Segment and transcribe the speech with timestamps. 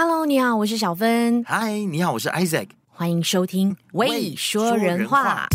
[0.00, 1.44] Hello，你好，我是小芬。
[1.46, 2.68] Hi，你好，我是 Isaac。
[2.86, 5.48] 欢迎收听《喂说人话》。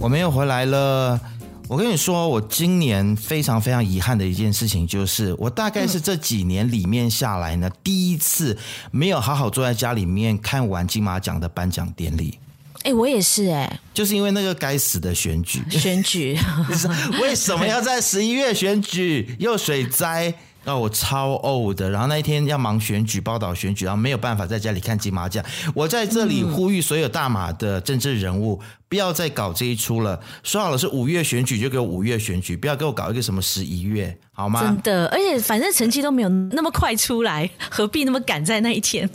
[0.00, 1.20] 我们又回来了。
[1.68, 8.56] 我跟你说，我今年非常非常遗憾的一件事情，就是我大概是这几年里面下来呢，第一次
[8.90, 12.38] 没有好好坐在家里面看完金马奖的颁奖典礼。
[12.86, 16.38] 哎，我也是哎，就是因为那个该死的选举，选举，
[17.20, 19.34] 为什么要在十一月选举？
[19.40, 20.32] 又水灾。
[20.66, 25.44] 哦，我超呕的，然后那一天要忙选举、报道选举，然后没有办法在家里看金马奖。
[25.74, 30.20] 我在这里呼吁所有大马的政治人物，不要再搞这一出了。
[30.42, 34.60] 说好了是五月选举，就给我五月选举，不要给我搞一个什么十一月，好吗？
[34.60, 39.08] 真的，而且反正成绩都没有那么快出来，何必那么赶在那一天？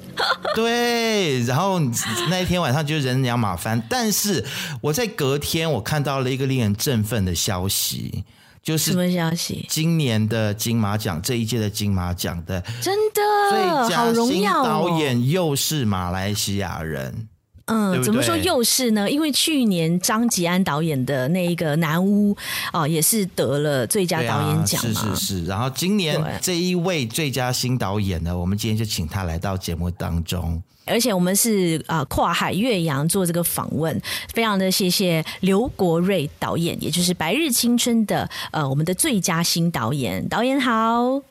[0.55, 1.82] 对，然后
[2.30, 3.82] 那一天晚上就人仰马翻。
[3.90, 4.46] 但是
[4.80, 8.24] 我在隔天，我看到了一个令人振奋的消息。
[8.63, 9.65] 就是什么消息？
[9.70, 17.27] 今年的金马奖，这一届的金马奖的真的最佳新导演又是马来西亚人。
[17.65, 19.09] 嗯，对对，怎么说又是呢？
[19.09, 22.35] 因为去年张吉安导演的那一个《南屋》
[22.73, 25.15] 哦，也是得了最佳导演奖嘛。
[25.15, 25.45] 是是是。
[25.45, 30.62] 然后今年这一位最佳新导演呢，我们今天就请他来到节目当中。
[30.92, 34.00] 而且我们是啊跨海岳阳做这个访问，
[34.34, 40.28] 非常的谢谢刘国瑞导演，也就是《白日青春》的呃我们的最佳新导演。
[40.28, 41.22] 导演好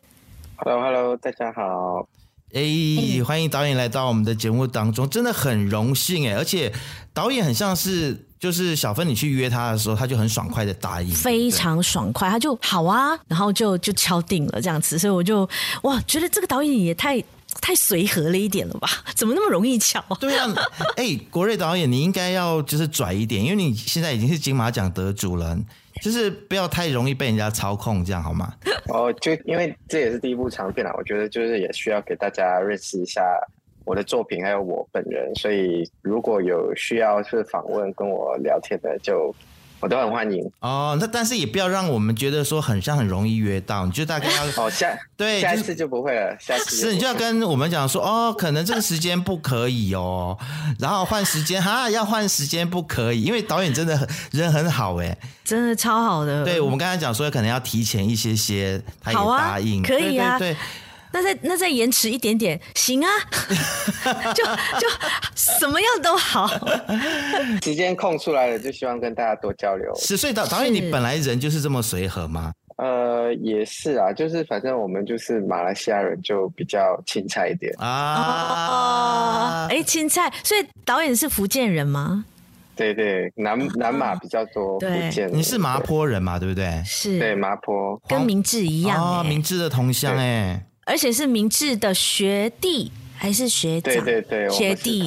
[0.56, 2.08] ，Hello Hello，大家好。
[2.52, 6.34] 哎，欢迎导演来到我们的节目当中，真的很荣幸哎！
[6.34, 6.72] 而且
[7.14, 15.48] 导演很像是，就是小芬你去约他的时候，他就很爽快的答应，非常爽快，他就好啊，然后就就敲定了这样子，所以我就
[15.82, 17.22] 哇，觉得这个导演也太
[17.60, 18.88] 太随和了一点了吧？
[19.14, 20.02] 怎么那么容易巧？
[20.20, 20.46] 对啊，
[20.96, 25.58] 哎，国瑞导演，你应该要就是拽一点，因为你现在已经是金马奖得主了。
[26.00, 28.54] 就是不要太容易被人家操控，这样好吗？
[28.88, 33.22] 哦，就因为这也是第一部长片啦，我觉得就是也需要给大家认识一下
[33.84, 35.34] 我的作品，还有我本人。
[35.34, 39.34] 所以如果有需要是访问跟我聊天的，就。
[39.80, 50.36] 我都很欢迎哦，那但是也不要让我们觉得说很像很容易约到，你就大概要 哦下对下一次就不会了，下次是你就要跟我们讲说哦，可能这个时间不可以哦，
[50.78, 56.44] 然后换时间哈，要换时间不可以，因为导演真的很人很好哎，真的超好的。
[56.44, 60.50] 对我们刚才讲说可能要提前一些些，他也答应，啊、可以啊，对。
[60.50, 60.58] 对对
[61.12, 63.08] 那再那再延迟一点点，行啊，
[64.34, 64.88] 就就
[65.34, 66.48] 什么样都好。
[67.62, 69.92] 时间空出来了，就希望跟大家多交流。
[69.96, 72.52] 是，所以导导演，你本来人就是这么随和吗？
[72.76, 79.66] 呃，也是啊，就是反正我们就是马来西亚人，就比较青菜一点啊。
[79.68, 82.24] 哎、哦，青菜，所以导演是福建人吗？
[82.76, 85.30] 对对，南南马比较多福建。
[85.30, 86.38] 你是麻坡人嘛？
[86.38, 86.82] 对不对？
[86.86, 90.64] 是，对麻坡，跟明志一样哦，明志的同乡哎。
[90.90, 94.04] 而且是明治的学弟还是学长？
[94.04, 95.04] 对对对，学弟，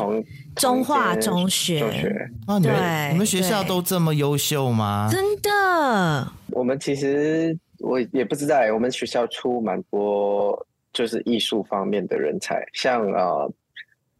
[0.55, 1.79] 中化中学。
[1.79, 5.09] 中学啊，对，你们学校都这么优秀吗？
[5.11, 6.31] 真的。
[6.51, 13.51] 我们其实我也不知道，我们学校出蛮多就是艺术方面的人才，像呃，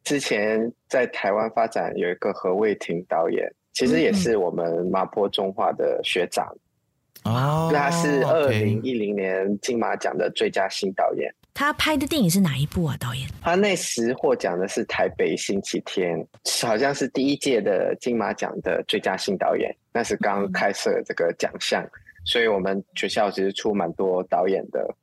[0.03, 6.45] 之前在台湾发展有一个何卫廷导演，其实也是我们麻坡中化的学长。
[7.23, 11.33] 哦，他是二零一零年金马奖的最佳新导演。
[11.53, 12.97] 他拍的电影是哪一部啊？
[12.99, 13.29] 导演？
[13.41, 16.17] 他那时获奖的是《台北星期天》，
[16.67, 21.85] 好像是第一届的金马奖的最佳新导演，那是刚开设这个奖项，
[22.25, 24.95] 所以我们学校其实出蛮多导演的。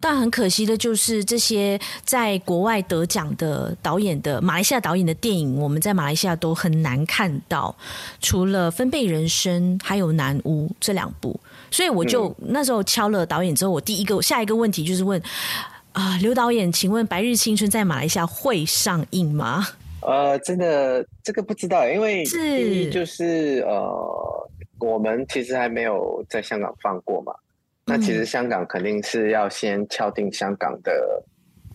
[0.00, 7.74] 但很可惜的就是，这些在国外得奖的导演的马来西亚导演的电影，我们在马来西亚都很难看到，
[8.20, 11.38] 除了《分贝人生》还有《南屋》这两部。
[11.70, 15.22] 所以我就、嗯、那时候敲了导演之后，我第一个下一个问题就是问。
[15.92, 19.62] 啊，刘导演，请问《白日青春》在马来西亚会上映吗？
[20.00, 24.50] 呃，真的这个不知道，因为第一就是呃，
[24.80, 27.32] 我们其实还没有在香港放过嘛。
[27.84, 31.22] 那其实香港肯定是要先敲定香港的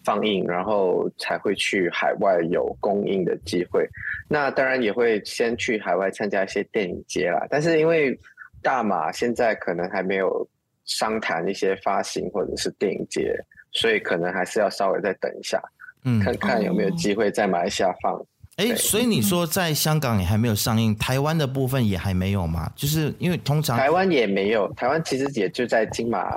[0.03, 3.87] 放映，然后才会去海外有公映的机会。
[4.27, 7.45] 那当然也会先去海外参加一些电影节啦。
[7.49, 8.17] 但是因为
[8.63, 10.47] 大马现在可能还没有
[10.85, 13.37] 商谈一些发行或者是电影节。
[13.77, 15.61] 所以可能还是要稍微再等一下，
[16.03, 18.19] 嗯，看看有没有机会在马来西亚放。
[18.55, 22.67] 哎、哦，所以你说在香港也还没有上映，台湾的部分也还没有吗？
[22.75, 26.27] 就是因为通常台湾也没有，台湾其实也就在金马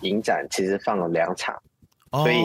[0.00, 1.54] 影展，其实放了两场，
[2.12, 2.38] 哦、所以.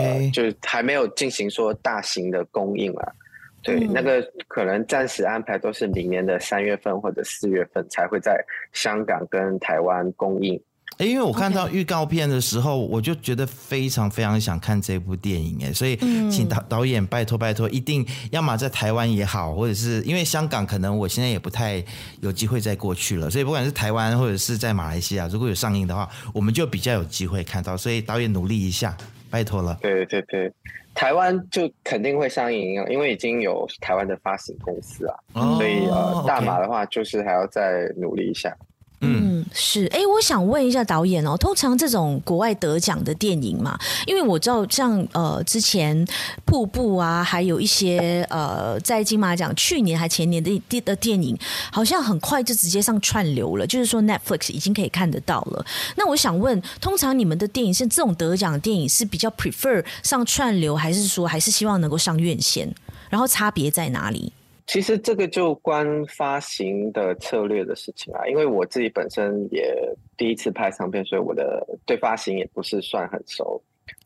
[0.00, 3.14] 呃，就还没有进行说大型的公映了。
[3.62, 8.42] 对，那个可能暂时安排都是明年的三月份或者四月份才会在
[8.72, 10.58] 香港跟台湾公映。
[10.98, 15.96] 哎，因为我看到预告片的时候，我就觉得非常非常想看这部电影，哎，所以
[16.30, 21.82] 请导导演拜托拜托，一定要么在台湾也好，或者是因为香港可能我现在也不太
[22.20, 28.96] 有机会再过去了，所以不管是台湾或者是在马来西亚，如果有上映的话，我们就比较有机会看到，所以导演努力一下，
[29.30, 29.76] 拜托了。
[29.82, 30.52] 对对对，
[30.94, 38.56] 台湾就肯定会上映，因为已经有台湾的发行公司啊，哦、所以呃，大马的话就是还要再努力一下。
[39.00, 46.06] 嗯，是，哎，我想问一下导演哦，通常这种国外得奖的电影嘛，因为我知道像呃之前
[46.46, 51.36] 瀑布啊，还有一些呃在金马奖去年还前年的的的电影，
[51.70, 55.66] 好像很快就直接上串流了，就是说 Netflix 已经可以看得到了。
[55.96, 62.74] 那我想问，通常你们的电影是这种得奖的电影是比较 prefer 上串流，还是说还是希望能够上院线？
[63.10, 64.32] 然后差别在哪里？
[64.66, 69.76] 其实这个就关发行的策略的事情啊，因为我自己本身也
[70.16, 73.60] 第一次拍唱片，所以我的对发行也不是算很熟，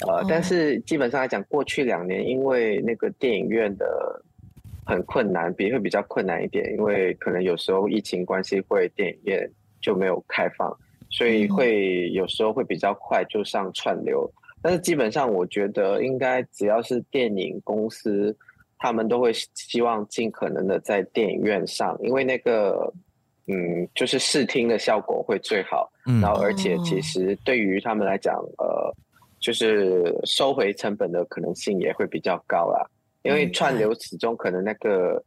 [0.08, 4.20] 呃，但是基本上来讲，过去两年因为那个电影院的
[4.84, 9.48] 很困难，比会比较困难一点，因为可能有时候疫情关系会电影院
[9.80, 10.76] 就没有开放，
[11.08, 14.28] 所以会有时候会比较快就上串流，
[14.60, 18.36] 但是基本上我觉得应该只要是电影公司。
[18.78, 22.92] 他们都会希望尽可能的在电影院上，因为那个，
[23.46, 25.90] 嗯，就是视听的效果会最好。
[26.06, 28.94] 嗯，然后而且其实对于他们来讲，呃，
[29.40, 32.86] 就是收回成本的可能性也会比较高啦。
[33.22, 35.22] 因为串流始终可能那个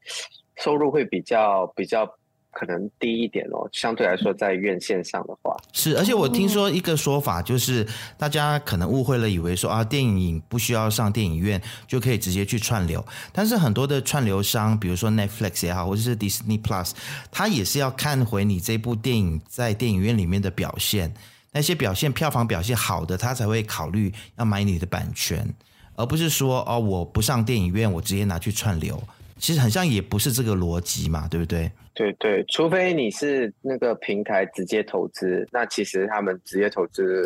[0.57, 2.11] 收入会比较比较。
[2.51, 5.55] 可能低一点哦，相对来说，在院线上的话。
[5.73, 7.87] 是，而且我听说一个说法，就是
[8.17, 16.91] 大家可能误会了，以为说啊，电影不需要上电影院就可以直接去串流，但是很多的串流商，比如说 Netflix 也好，或者是 Disney Plus，
[17.31, 21.13] 它也是要看回你这部电影在电影院里面的表现，
[21.53, 25.47] 那些表现票房表现好的，它才会考虑要买你的版权，
[25.95, 29.01] 而不是说哦，我不上电影院，我直接拿去串流。
[29.41, 31.69] 其实很像，也不是这个逻辑嘛，对不对？
[31.95, 37.25] 对对，除非你是那个平台直接投资，那其实他们直接投资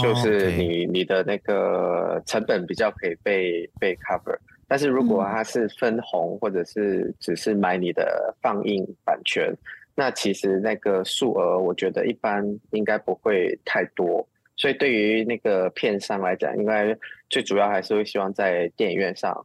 [0.00, 0.92] 就是你、oh.
[0.92, 4.36] 你的那个成本比较可以被被 cover。
[4.68, 9.58] 但是如果他是分红，或者是只是买你的放映版权，嗯、
[9.94, 14.26] 那其实那个数额我觉得一般应该不会太多。
[14.56, 16.96] 所以对于那个片商来讲，应该
[17.30, 19.44] 最主要还是会希望在电影院上。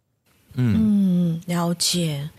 [0.54, 2.30] 嗯，了解。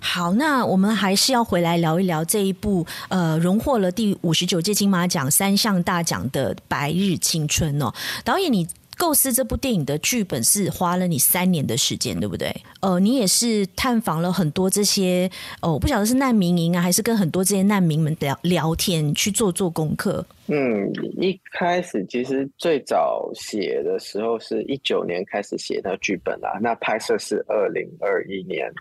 [0.00, 7.92] 好，那我们还是要回来聊一聊这一部呃，荣获了第五十九届金马奖三项大奖的《白日青春》哦。
[8.24, 8.66] 导演，你
[8.98, 12.54] 构思这部电影的剧本是花了你三年的时间，对不对？
[12.80, 20.24] 呃，你也是探访了很多这些哦，我不晓得是难民营啊，还是跟很多这些难民们聊聊天，去做做功课。
[20.46, 20.90] 嗯，
[21.20, 28.72] 一开始其实最早写的时候是一九年开始写那剧本啊，那拍摄是二零二一年，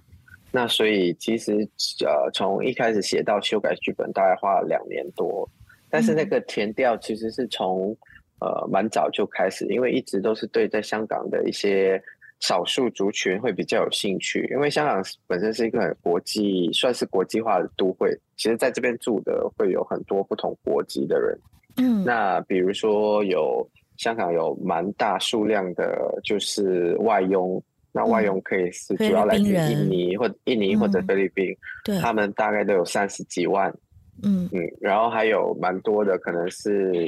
[0.50, 1.68] 那所以其实
[2.06, 5.48] 呃从一开始写到修改剧本大概花了两年多，
[5.90, 7.96] 但是那个填调其实是从。
[8.46, 12.00] 呃，蛮早就开始，因为一直都是对在香港的一些
[12.42, 18.16] 少数族群会比较有兴趣，因为香港本身是一个很国际，算是国际化的都会。
[18.38, 21.36] 其实在这边住的会有很多不同国籍的人。
[21.78, 27.60] 嗯，那比如说有香港有蛮大数量的，就是外佣。
[27.92, 33.74] 那外佣可以是主要来自印尼或印尼或者菲律宾，对，他们大概都有三十几万。
[34.22, 37.08] 嗯嗯，然后还有蛮多的可能是。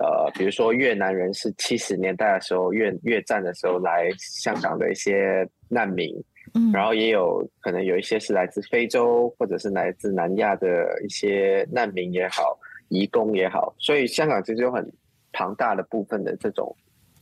[0.00, 6.14] 呃，比如说越南人是七十年代的时候越越战的时候来香港的一些难民，
[6.54, 12.56] 嗯，然后也有可能有一些是来自非洲或者是来自南亚的一些难民也好，
[12.88, 14.88] 移工也好，所以香港其实有很
[15.32, 16.74] 庞大的部分的这种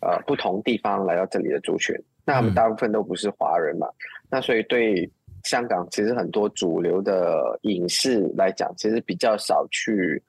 [0.02, 3.96] 呃不同地方来到这里的族群，那他们大部分都不是华人嘛，嗯，
[4.32, 5.10] 那所以对
[5.44, 10.22] 香港其实很多主流的影视来讲，其实比较少去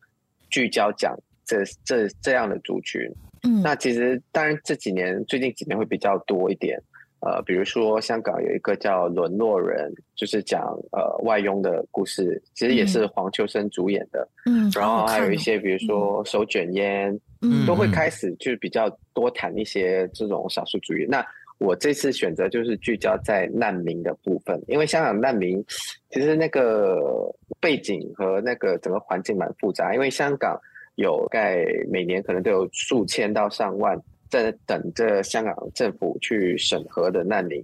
[0.49, 1.13] 聚焦讲。
[1.47, 3.01] 这这这样的族群，
[3.43, 6.77] 嗯，那其实当然这几年最近几年会比较多一点，
[7.21, 10.61] 呃，比如说香港有一个叫《沦落人》，就是讲
[10.91, 21.05] 呃外佣的故事，其实也是黄秋生主演的，嗯，然后还有一些比如说手卷烟，嗯，都会开始就是比较多谈一些这种少数主义。
[21.07, 21.25] 那
[21.59, 25.63] 我这次选择就是聚焦在难民的部分，因为香港难民
[26.11, 30.59] 其实那个背景和那个整个环境蛮复杂，因为香港。
[30.97, 33.95] 有盖每年可能都有数千到上万
[34.29, 37.63] 在等着香港政府去审核的难民，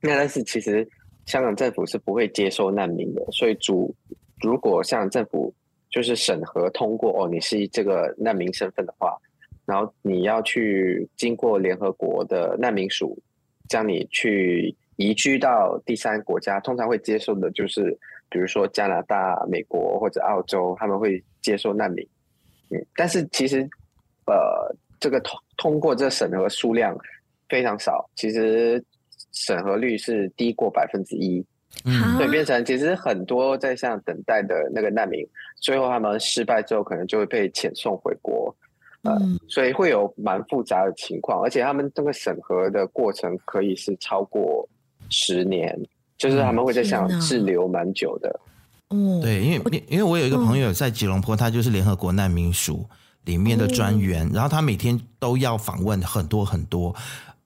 [0.00, 0.86] 那但是其实
[1.26, 3.94] 香港政府是不会接受难民的，所以主
[4.42, 5.54] 如果香港政府
[5.88, 9.16] 就是审核通过哦，你是这个难民身份的话，
[9.64, 13.16] 然后你要去经过联合国的难民署
[13.68, 17.96] 将你去移居到第三国家，通常会接受的就是
[18.28, 22.04] 比如说加拿大、美国或者澳洲，他们会接受难民。
[22.70, 23.68] 嗯，但是其实
[24.26, 26.96] 呃，这个通通过这审核数量
[27.48, 28.82] 非常少，其实。
[29.36, 31.44] 审核率是低过百分之一，
[31.84, 38.54] 嗯，所以变成其实很多在像等待的那个难民，最后他们失败之后，可能就会被遣送回国，
[39.02, 44.68] 呃，嗯，所以会有蛮复杂的情况，而且他们这个审核的过程可以是超过
[45.10, 45.76] 十年，
[46.16, 48.52] 就是他们会在想滞留蛮久的，嗯，
[49.22, 52.88] 对，因为因为我有一个朋友在吉隆坡，他就是联合国难民署
[53.24, 56.94] 里面的专员，然后他每天都要访问很多很多。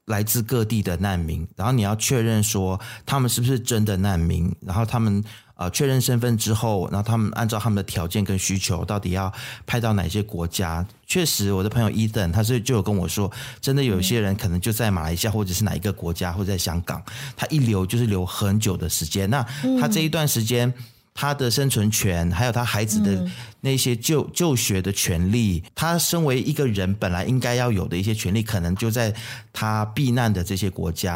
[0.07, 5.23] 来自各地的难民，然后你要确认说他们是不是真的难民，然后他们
[5.55, 9.31] 呃确认身份之后，然后他们按照他们的条件跟需求，到底要
[9.67, 10.83] 派到哪些国家？
[11.07, 13.31] 确实，我的朋友伊登他是就有跟我说，
[13.61, 17.03] 真的有些人可能就在马来西亚或者是哪一个国家，或者在香港，
[17.37, 19.29] 他一留就是留很久的时间。
[19.29, 19.47] 那
[19.79, 20.73] 他这一段时间。
[21.21, 23.29] 他的生存权，还有他孩子的
[23.61, 29.13] 那些就、嗯、就学的权利，他身为一个人本来应该要有的一些权利，可能就在
[29.53, 31.13] 他避难的这些国家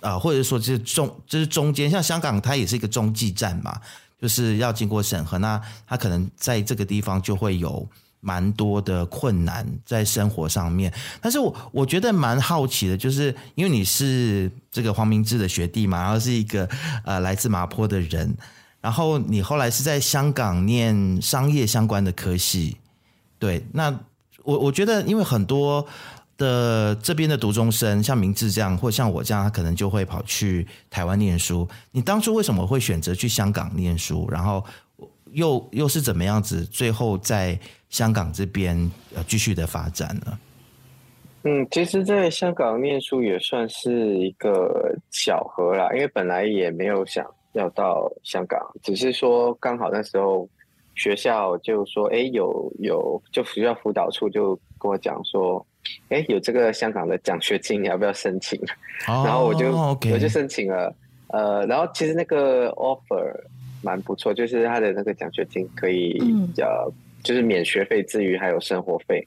[0.00, 3.78] 啊、呃，或者说这是中这是中间，像香港，它也是一个中继站嘛，
[4.18, 7.86] 就是要经过审核，那他可能在这个地方就会有
[8.20, 10.90] 蛮多的困难在生活上面。
[11.20, 16.66] 但是我我觉得蛮好奇的，就是因为你是这个黄明志的学弟嘛，然后是一个
[17.04, 18.34] 呃来自麻坡的人。
[18.80, 22.76] 然后你后来是在香港念商业相关的科系，
[23.38, 23.62] 对？
[23.72, 23.90] 那
[24.42, 25.86] 我我觉得，因为很多
[26.38, 31.68] 的这边的读中生，像明志这样，或像我这样，他可能就会跑去台湾念书。
[31.92, 34.26] 你当初为什么会选择去香港念书？
[34.30, 34.64] 然后
[35.32, 36.64] 又又是怎么样子？
[36.64, 37.58] 最后在
[37.90, 40.38] 香港这边呃继续的发展呢？
[41.42, 47.24] 嗯，其实，在香港念书也算是一个巧合啦，因为本来也没有想。
[47.52, 50.48] 要到香港，只是说刚好那时候
[50.94, 55.64] 学校就说，哎，有有，就学校辅导处就跟我讲说，
[56.10, 58.58] 哎，有这个香港的奖学金，你要不要申请？
[59.08, 60.94] 哦、 然后我就、okay、我就申请了，
[61.28, 63.34] 呃，然后其实那个 offer
[63.82, 66.18] 蛮不错，就是他的那个奖学金可以，
[66.58, 66.92] 呃、嗯，
[67.24, 69.26] 就是免学费之余还有生活费，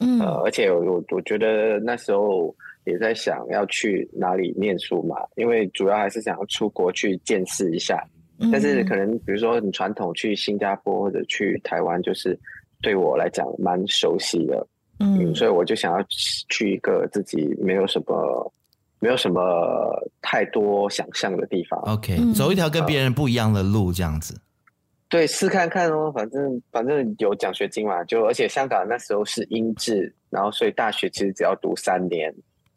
[0.00, 2.54] 嗯，呃，而且我我觉得那时候。
[2.84, 8.02] 也在想要去哪里念书嘛，因为主要还是想要出国去见识一下。
[8.50, 12.38] 但是可能比如说你传统去新加坡或者去台湾，就是
[12.82, 14.66] 对我来讲蛮熟悉的。
[14.98, 16.04] 嗯，所以我就想要
[16.48, 18.52] 去一个自己没有什么
[18.98, 19.40] 没有什么
[20.20, 21.80] 太多想象的地方。
[21.82, 24.40] OK，走一条跟别人不一样的路，这样子。
[25.08, 32.34] 对，试看看哦，反正反正有奖学金嘛，就而且香港那时候是英制，然后所以大学其实只要读三年。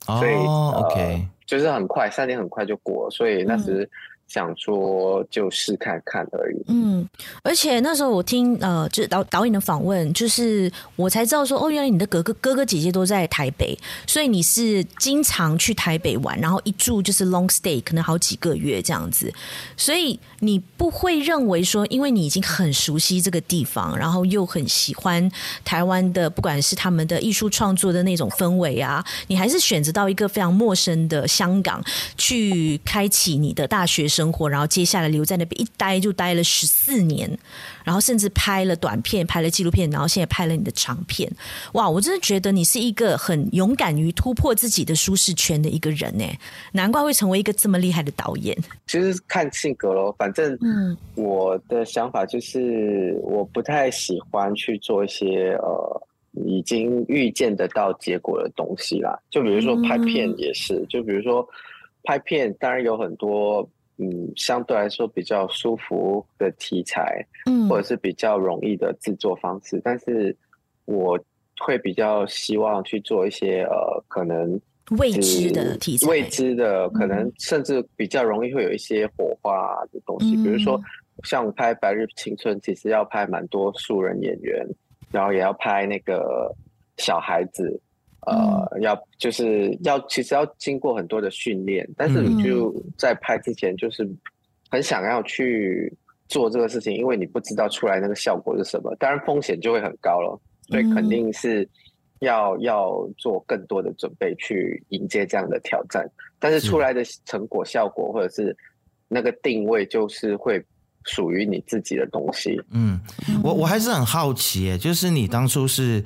[0.08, 3.90] 所以、oh, OK，、呃、就是很快，三年很快就过了，所以那时
[4.28, 6.64] 想说就试看看而已。
[6.68, 7.08] 嗯，
[7.44, 19.34] 而且那时候我听呃，就是导导演的访问，就是我才知道说，哦，原来你的哥哥哥哥姐姐都在台北，所以你是经常去台北玩，然后一住就是 long stay，可能好几个月这样子，
[19.76, 20.20] 所以。
[20.40, 25.32] 你不会认为说，因为你已经很熟悉这个地方，然后又很喜欢
[25.66, 31.84] 台湾的，不管是他们的艺术创作的那种氛围啊，你还是选择到一个非常陌生的香港
[32.18, 37.38] 去开启你的大学生活，然后接下来留在那边一待就待了十四年。
[37.84, 41.32] 然后甚至拍了短片，拍了纪录片，然后现在拍了你的长片。
[41.74, 46.26] 哇，我真的觉得你是一个很勇敢于突破自己的舒适圈的一个人呢，
[46.74, 48.58] 难怪会成为一个这么厉害的导演。
[48.88, 56.02] 其实看性格咯，反正嗯，我的想法就是我不太喜欢去做一些呃
[56.46, 59.18] 已经预见得到结果的东西啦。
[59.30, 61.48] 就比如说拍片也是，嗯、就比如说
[62.04, 63.66] 拍片，当然有很多。
[63.98, 70.36] 嗯，相对来说比较舒服的题材，嗯，或者是比较容易的制作方式，但是
[70.86, 71.20] 我
[71.60, 74.60] 会比较希望去做一些呃，可能
[75.00, 80.80] 未知的题材，未知的，可能甚至比较容易会有一些火花的东西，嗯、比如说
[81.24, 84.64] 像我拍《白日青春》，其实要拍蛮多素人演员，
[85.12, 86.56] 然后也要拍那个
[86.98, 87.82] 小孩子。
[88.28, 94.06] 呃，要就是要，其实要经过很多的训练，但是你就在拍之前，就是
[94.70, 95.92] 很想要去
[96.28, 101.66] 做这个事情，因为你不知道出来那个效果是什么，当然风险就会很高了，所以肯定是
[102.20, 106.06] 要要做更多的准备去迎接这样的挑战。
[106.38, 108.54] 但是出来的成果、效果或者是
[109.08, 110.62] 那个定位就是会
[111.06, 112.62] 属于你自己的东西。
[112.72, 113.00] 嗯，
[113.42, 116.04] 我我还是很好奇，就是你当初是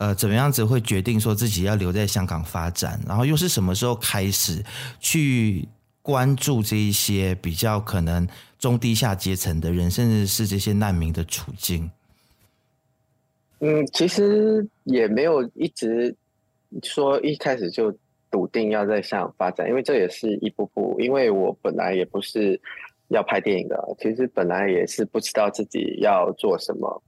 [0.00, 4.64] 呃怎么样子会决定说自己要留在香港发展，然后又是什么时候开始
[4.98, 5.68] 去
[6.00, 8.26] 关注这一些比较可能
[8.58, 11.90] 中低下阶层的人，甚至是这些难民的处境？
[13.58, 16.16] 嗯，其实也没有一直
[16.82, 17.94] 说一开始就
[18.30, 20.98] 笃定要在香港发展，因为这也是一步步。
[20.98, 22.58] 因为我本来也不是
[23.08, 27.02] 要拍电影的，其实本来也是不知道自己要做什么。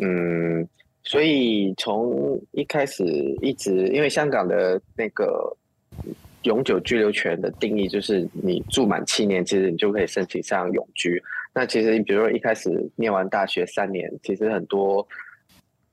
[0.00, 0.68] 嗯，
[1.04, 3.04] 所以从一开始
[3.40, 5.56] 一直，因为香港的那个
[6.42, 11.22] 永久居留权的定义就是你住满七年，其实你就可以申请上永居。
[11.54, 15.06] 那其实你比如说一开始念完大学三年，其实很多。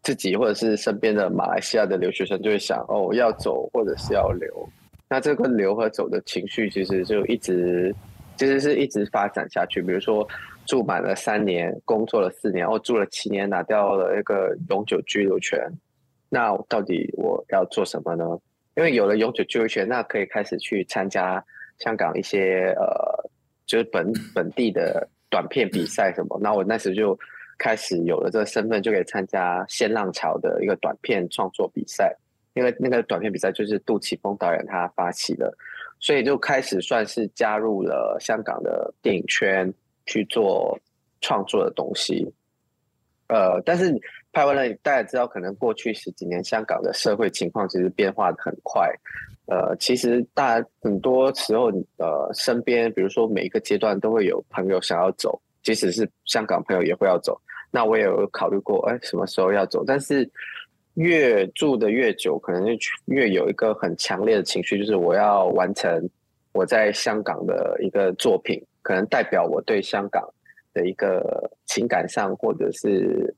[0.03, 4.67] 自己或者是身边的马来西亚的留学生就会想哦，要走或者是要留，
[5.07, 7.93] 那这个留和走的情绪其实就一直
[8.35, 9.79] 其实是一直发展下去。
[9.79, 10.27] 比如说
[10.65, 15.59] 住满了三年，工作了四年，哦，住了七年，拿掉了一个永久居留权，
[16.29, 18.25] 那到底我要做什么呢？
[18.75, 21.43] 因为有了永久居留权，那可以开始去参加
[21.79, 23.29] 香港一些呃，
[23.65, 26.39] 就是本本地的短片比赛什么。
[26.41, 27.17] 那我那时就。
[27.63, 32.11] 开始有了这个身份，就可以参加《新浪潮》的一个短片创作比赛，
[32.55, 35.53] 因为那个短片比赛就是杜琪峰导演他发起的，
[35.99, 39.71] 所以就开始算是加入了香港的电影圈
[40.05, 40.77] 去做
[41.21, 42.31] 创作的东西。
[43.27, 43.97] 呃，但是
[44.33, 48.93] 拍完了，大家知道，可能过去十几年香港的社会情况其实变化的很快。
[49.47, 57.39] 呃，其实大很多时候，呃，身边比如说每一个阶段都会有朋友想要走，即使是香港朋友也会要走。
[57.69, 59.83] 那我也有考虑过，哎，什么时候要走？
[59.85, 60.29] 但是
[60.95, 62.73] 越住的越久，可能就
[63.05, 66.09] 越有一个很强烈的情绪，就是我要完成
[66.53, 70.27] 我在香港的一个作品，可能代表我对香港
[70.73, 73.33] 的一个情感上，或者是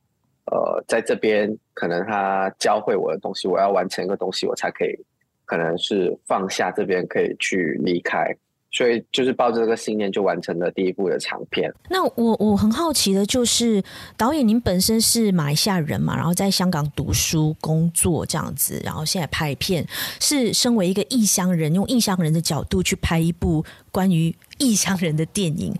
[0.45, 4.97] 呃，在这边可能他教会我的东西，我要完成一个东西，我才可以，
[5.45, 8.35] 可能是放下这边，可以去离开。
[8.73, 11.71] 所以就是抱着这个信念，就完成了第一部的长片。
[11.89, 13.81] 那我我很好奇的就是，
[14.17, 19.87] 导演您本身是马来西亚人嘛，然后在香港读书、工作这样子，然后现在拍片，
[20.19, 25.73] 是身为一个异乡人，用异乡人的角度去拍一部关于异乡人的电影，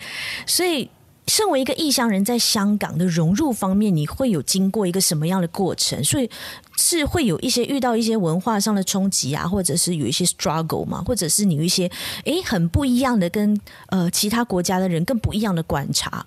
[0.45, 0.89] 所以。
[1.27, 6.03] 身为一个异乡人，在香港的融入方面，你会有经过一个什么样的过程？
[6.03, 6.29] 所以
[6.77, 11.89] 是会有一些遇到一些文化上的冲击啊，或者是有一些 struggle 嘛，或者是你有一些
[12.25, 13.59] 诶很不一样的跟
[13.89, 16.25] 呃其他国家的人更不一样的观察。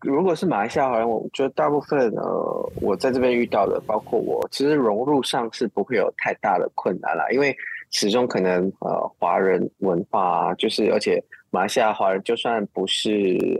[0.00, 7.54] 如果是马来西亚华人，我觉得大部分呃我在这边遇到的，包括我，其实融入上是不会有太大的困难啦，因为
[7.90, 13.10] 始终可能呃华人文化啊，就是而且马来西亚华人就算不是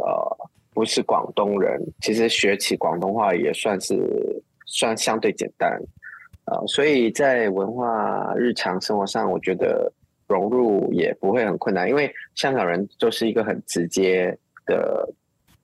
[0.01, 0.49] 呃。
[0.79, 5.77] 不是广东人，其实学起广东话也算是算相对简单，
[6.45, 9.93] 呃，所以在文化日常生活上，我觉得
[10.29, 15.13] 融入也不会很困难，因为香港人就是一个很直接的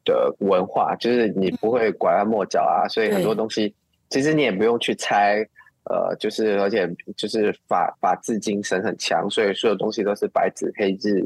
[0.05, 3.72] 的文化，就是你不会拐弯抹角啊，所以很多东西
[4.11, 5.48] 其实你也不用去猜。
[5.85, 11.23] 呃，就是而且就是法法治精神很强，所以所有东西都是白纸黑字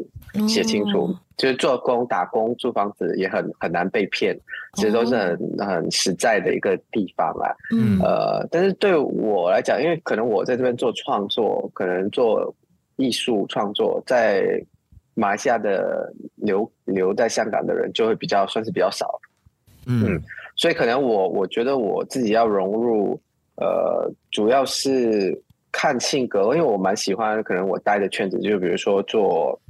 [0.48, 1.06] 写清楚。
[1.08, 4.36] 嗯、就是做工、打工、租房子也很很难被骗，
[4.74, 7.54] 其实都是很、嗯、很实在的一个地方啦。
[7.72, 12.52] 嗯，呃，但是对我来讲，因为可能我在这边做创作，可能做
[12.96, 14.60] 艺术创作，在
[15.14, 19.20] 马来西亚的留留在香港的人就会比较算是比较少。
[19.86, 20.22] 嗯，嗯，
[20.56, 23.20] 所以可能我我觉得我自己要融入。
[23.60, 25.36] 呃，主要是
[25.72, 29.60] 看性格，因为我蛮喜欢，可能我待的圈子，就比如说做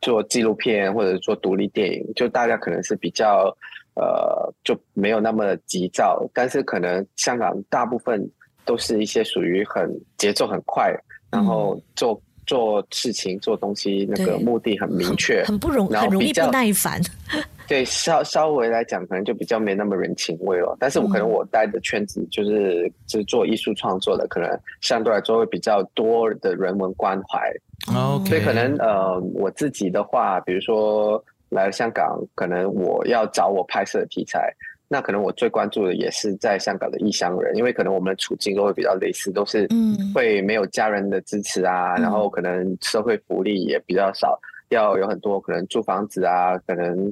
[0.00, 3.54] 做纪录片或者做独立电影，就大家可能是比较
[3.94, 8.24] 呃，就没有那么急躁，但是可能香港大部分
[8.64, 10.94] 都是一些属于很节奏很快，
[11.30, 17.00] 然后做、嗯、做事情做东西那个目的很明确，很，很不容很容易不耐烦。
[17.66, 20.76] 对，稍稍微来讲，可能就比较没那么人情味了。
[20.78, 24.48] 但是我可能我待的圈子就是、嗯、就是做艺术创作的，可能
[24.82, 27.50] 相对来说会比较多的人文关怀。
[28.26, 34.52] 所以可能呃，我自己的话，比如说来香港，可能我要找我拍摄的题材，
[34.86, 39.66] 那可能我最关注的也是在香港的异乡人，因为可能我们的处境都会比较类似，都是
[40.14, 47.10] 会没有家人的支持啊，嗯、然后可能社会福利也比较少，要有很多可能租房子啊，可能。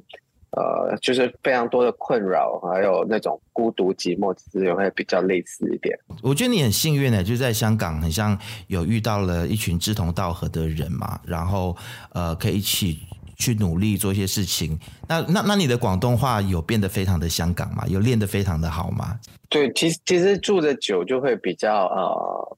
[0.53, 5.99] 呃，就是非常多的困扰，还有那种孤独寂寞，其实也会比较类似一点。
[6.23, 11.75] 我觉得你很幸运的，就在香港，很像有遇到了一群志同道合的人嘛，然后
[12.13, 12.99] 呃，可以一起
[13.37, 14.79] 去努力做一些事情。
[15.09, 17.85] 那那那你的广东话有变得非常的香港吗？
[17.89, 19.19] 有练得非常的好吗？
[19.49, 22.57] 对，其实其实住的久就会比较呃，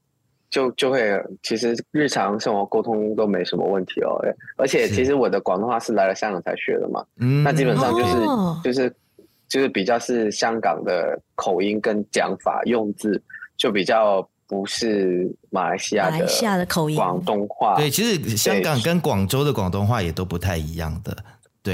[0.49, 4.19] 就就会其实日常生活沟通都没什么问题哦。
[4.57, 8.95] 而且其实我的广东话是来了香港才学的嘛，嗯，那基本上就是、哦、就是
[9.47, 13.21] 就是比较是香港的口音跟讲法用字
[13.57, 14.27] 就比较。
[14.47, 17.73] 不是马来西亚的马来西亚的口音，广东话。
[17.77, 21.17] 对，其实香港跟广州的广东话也都不太一样的。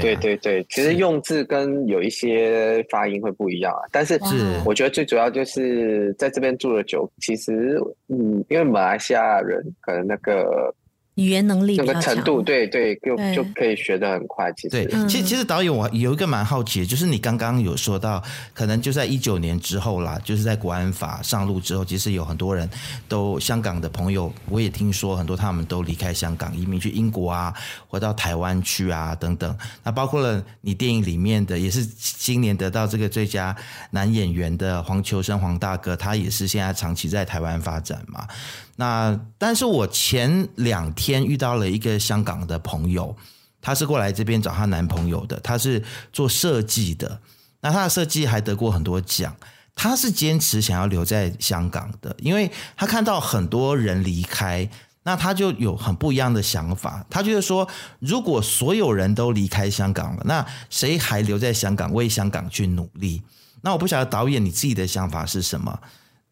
[0.00, 3.82] 啊、对对对，其实用字跟有一些发音会不一样啊。
[3.92, 7.78] 但是，是我觉得最主要就是在这边住了久，其实
[8.08, 10.74] 嗯，因为马来西亚人可能那个。
[11.16, 14.50] 语言能力这个程度，对对，就就可以学得很快。
[14.52, 18.22] 其实，对，其实其实导演，我有一个蛮好奇的，就是你刚刚有说到，
[18.54, 22.66] 可能就在一九年之后啦，就是在国安法上路之后，其实有很多人
[23.08, 27.52] 都香港的朋友，我也听说很多他们都离开香港，移民去英国啊，
[27.88, 29.54] 回到台湾去啊等等。
[29.84, 33.54] 那包括了你电影里面的，也是今年得到这个最佳
[33.90, 38.26] 男演员的黄秋生黄大哥，他也是现在长期在台湾发展嘛。
[38.76, 43.14] 那但是我前两天遇到了一个香港的朋友，
[43.60, 45.82] 她是过来这边找她男朋友的，她是
[46.12, 47.20] 做设计的，
[47.60, 49.36] 那她的设计还得过很多奖，
[49.74, 54.68] 她是坚持想要留在香港的，因为她看到很多人离开，
[55.02, 57.68] 那她就有很不一样的想法，她觉得说，
[58.00, 63.22] 如果所有人都离开香港了，那谁还留在香港为香港去努力？
[63.60, 65.78] 那我不晓得导演你自己的想法是什么？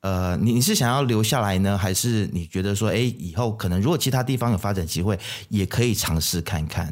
[0.02, 5.18] 呃，你你是想要留下来呢，还是你觉得说，哎，以后可能如果其他地方有发展机会，
[5.50, 6.90] 也可以尝试看看？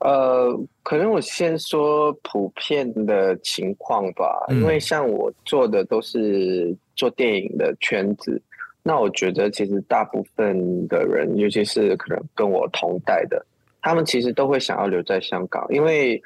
[0.00, 8.42] 呃，可能我先说普遍的情况吧，因为像我做的都是做电影的圈子，嗯、
[8.82, 13.42] 那我觉得其实大部分的人，尤其是可能跟我同代的，
[13.80, 16.22] 他们其实都会想要留在香港，因为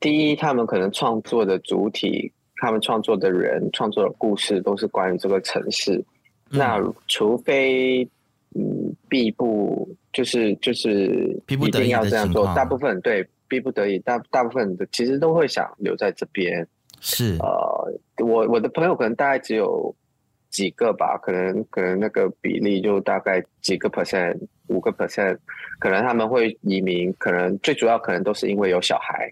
[0.00, 2.32] 第一，他们可能创作的主体。
[2.56, 5.96] 他们创作的人创作的故事都是关于这个城市，
[6.50, 8.02] 嗯、那除非
[8.54, 16.66] 嗯必不就是就是一定要这样做，大部分对逼不得已，大大部分的其实都会想留在这边。
[17.00, 19.94] 是呃，我我的朋友可能大概只有
[20.48, 24.38] 几个吧，可能可能那个比例就大概几个 percent，
[24.68, 25.36] 五个 percent，
[25.80, 29.30] 可能他们会移民，可能最主要可能都是因为有小孩。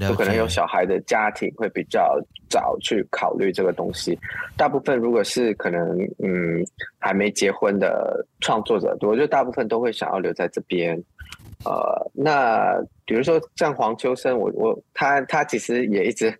[0.00, 4.18] 有可能有小孩的家庭会比较早去考虑这个东西。
[4.56, 6.64] 大部分如果是可能嗯
[6.98, 10.96] 还没结婚的创作者，我觉得大部分都会想要留在这边。
[11.64, 16.32] 呃，那比如说像黄秋生，我我他他其实也一直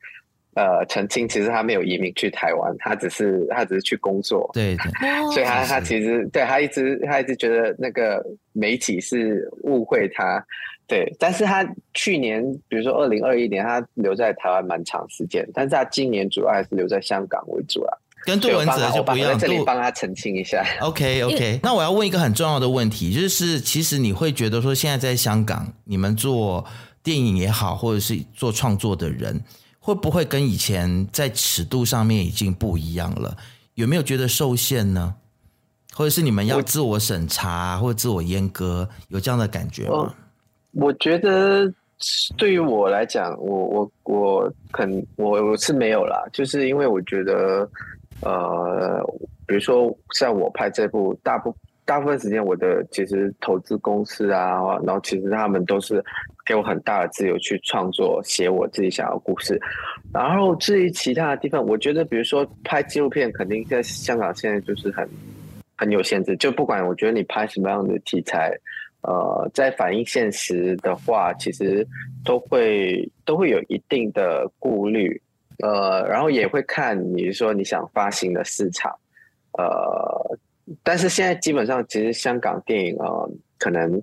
[0.54, 4.48] 呃澄清，其实他没有移民去台湾，他只是他只是去工作。
[4.54, 10.44] 对对， 所以他他其实对他一直他一直觉得那个媒体是误会他。
[10.88, 17.92] 对，但是他去年，比如说二零二一年，他留在台湾蛮长时间，但是他今年主要还是留在香港为主啊。
[18.24, 20.64] 跟杜文泽就不一样，我在这里帮他澄清一下。
[20.80, 26.64] OK OK，那我要问一个很重要的问题，就是其实你会觉得说，现在在香港，你们做
[27.02, 29.40] 电影也好，或者是做创作的人，
[29.78, 33.36] 会不会跟以前在尺度上面已经不一样了？
[33.74, 35.14] 有没有觉得受限呢？
[35.94, 40.14] 或者是你们要自我审查或者自我阉割，有这样的感觉吗？
[40.80, 41.70] 我觉得
[42.36, 47.68] 对于我来讲，我我我肯我我是没有啦，就是因为我觉得，
[48.22, 49.04] 呃，
[49.44, 51.52] 比如说像我拍这部，大部
[51.84, 56.00] 大部分时间我的其实投资公司啊，然后其实他们都是
[56.46, 59.60] 给我很大的自由去创作，写我自己想要故事。
[60.14, 65.08] 然后至于其他的地方，我觉得比如说拍纪录片，肯定在香港现在就是很
[65.76, 68.56] 很有限制，就不管我觉得你拍什么样的题材。
[69.02, 71.86] 呃，在反映现实的话，其实
[72.24, 75.22] 都会都会有一定的顾虑，
[75.58, 78.92] 呃，然后也会看你说你想发行的市场，
[79.52, 80.38] 呃，
[80.82, 84.02] 但是现在基本上其实香港电影呃，可能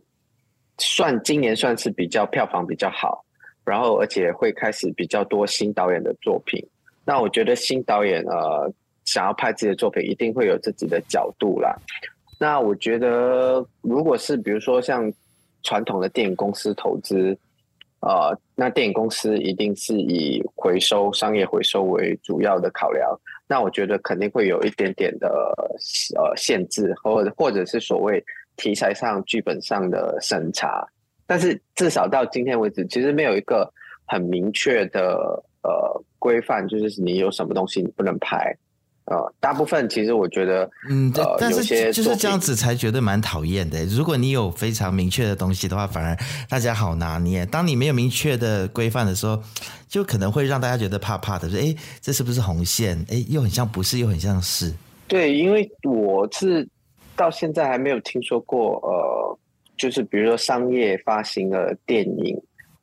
[0.77, 3.23] 算今年算是比较票房比较好，
[3.65, 6.65] 然后而且会开始比较多新导演的作品，
[7.03, 11.75] 那我觉得新导演呃想要拍自己的作品，一定会有自己的角度啦。
[12.37, 15.11] 那我觉得，如果是比如说像
[15.63, 17.37] 传统的电影公司投资，
[18.01, 23.09] 呃，那电影公司一定是以回收、商业回收为主要的考量。
[23.47, 25.27] 那我觉得肯定会有一点点的
[26.15, 28.23] 呃限制，或或者是所谓
[28.57, 30.85] 题材上、剧本上的审查。
[31.25, 33.71] 但是至少到今天为止，其实没有一个
[34.05, 35.17] 很明确的
[35.63, 38.55] 呃规范，就是你有什么东西你不能拍。
[39.05, 43.85] 呃，大部分其实我觉得，嗯，呃，但是些就是这样子才觉得蛮讨厌的。
[43.85, 46.17] 如果你有非常明确的东西的话，反而
[46.49, 47.45] 大家好拿捏。
[47.45, 49.39] 当你没有明确的规范的时候，
[49.87, 52.97] 就可能会让大家觉得怕怕的，说，哎，这是不是红线？
[53.09, 54.73] 哎，又很像不是，又很像是。
[55.07, 56.67] 对，因为我是
[57.15, 59.39] 到现在还没有听说过，呃，
[59.77, 62.35] 就是比如说商业发行的电影，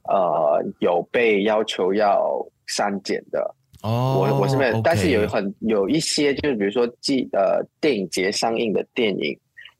[0.04, 3.56] 呃，有被要求要删减的。
[3.82, 9.36] 哦，我我是没有但是有很有一些，就是比如说，记呃电影节上映的电影，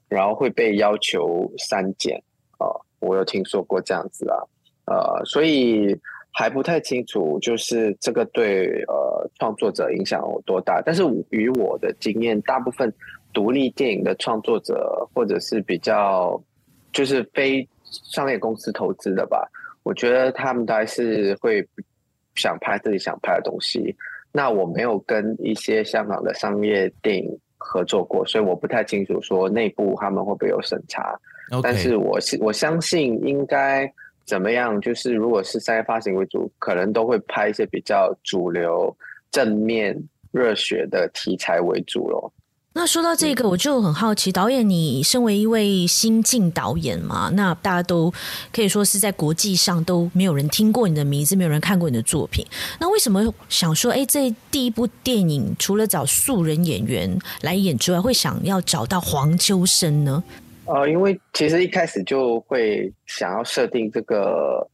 [0.09, 2.21] 然后会被要求删减
[2.57, 2.67] 啊，
[2.99, 4.43] 我有听说过这样子啊，
[4.87, 5.97] 呃，所以
[6.33, 10.81] 还不太清楚，就是这个对呃创作者影响有多大。
[10.85, 12.93] 但是与我的经验，大部分
[13.31, 16.43] 独立电影的创作者或者是比较
[16.91, 19.49] 就是非商业公司投资的吧，
[19.83, 21.65] 我觉得他们都还是会。
[22.35, 23.95] 想拍自己想拍的东西，
[24.31, 31.17] 那我没有跟一些香港的商业电影合作过，所以我不太清楚说内部他们会不会有审查。
[31.61, 33.91] 但是我是我相信应该
[34.25, 38.95] 怎么样，就是如果是商业发行为主，可能都会拍一些比较主流、
[39.29, 39.95] 正面、
[40.31, 42.33] 热血的题材为主咯。
[42.75, 48.11] 那说到这个，我就很好奇，导演，你身为一位新晋导演嘛，那大家都
[48.51, 52.45] 可以说是在国际上都没有人听过你的名字，没有人看过你的作品。
[52.79, 60.23] 那为什么想说，哎，这第一部电影除了找素人演员来演之外，会想要找到黄秋生呢？
[60.65, 64.67] 呃，因为其实一开始就会想要设定这个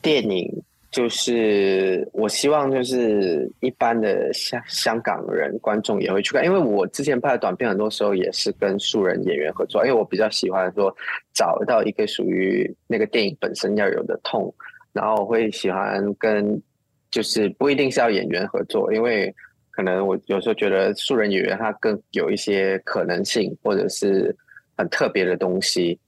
[0.00, 0.50] 电影。
[0.94, 10.94] 就是我希望，就是一般的香香港人观众也会去看，因为我之前拍的短片，很多时候也是跟素人演员合作，因为我比较喜欢说
[11.34, 14.54] 找到一个属于那个电影本身要有的痛，
[14.92, 16.62] 然后我会喜欢跟
[17.10, 19.34] 就是不一定是要演员合作，因为
[19.72, 24.32] 可能我有时候觉得素人演员他更有一些可能性，或者是
[24.76, 25.98] 很特别的东西。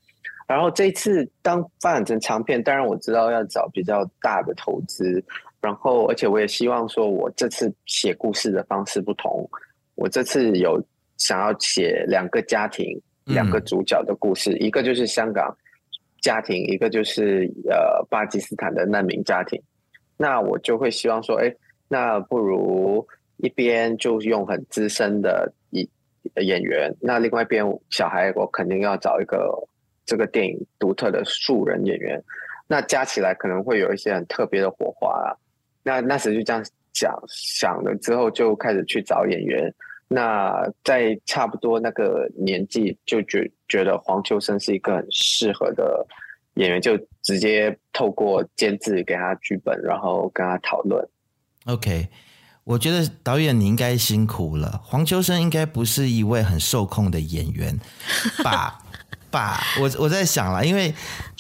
[0.46, 5.20] 然后这一次当发展成长片，当然我知道要找比较大的投资，
[5.61, 9.44] 然后而且我也希望说，我这次写故事的方式不同，
[9.96, 10.80] 我这次有
[11.16, 15.52] 想要写两个家庭，两个主角的故事，嗯、一个就是香港
[16.20, 19.61] 家庭，一个就是呃巴基斯坦的难民家庭，
[20.16, 21.52] 那我就会希望说，哎，
[21.88, 23.04] 那不如
[23.38, 25.88] 一边就用很资深的演
[26.37, 29.52] 演员，那另外一边小孩我肯定要找一个。
[30.07, 32.23] 这个电影独特的素人演员，
[32.66, 35.35] 那加起来可能会有一些很特别的火花啊。
[35.83, 36.64] 那那时就这样
[36.95, 39.73] 想想了之后，就开始去找演员。
[40.09, 46.07] 那在差不多那个年纪，就觉觉得黄秋生是一个很适合的
[46.55, 51.05] 演员，就直接透过监制给他剧本，然后跟他讨论。
[51.64, 52.07] OK，
[52.62, 54.81] 我觉得导演你应该辛苦了。
[54.85, 57.77] 黄秋生应该不是一位很受控的演员
[58.45, 58.79] 吧？
[59.37, 60.94] 吧，我我在想了，因为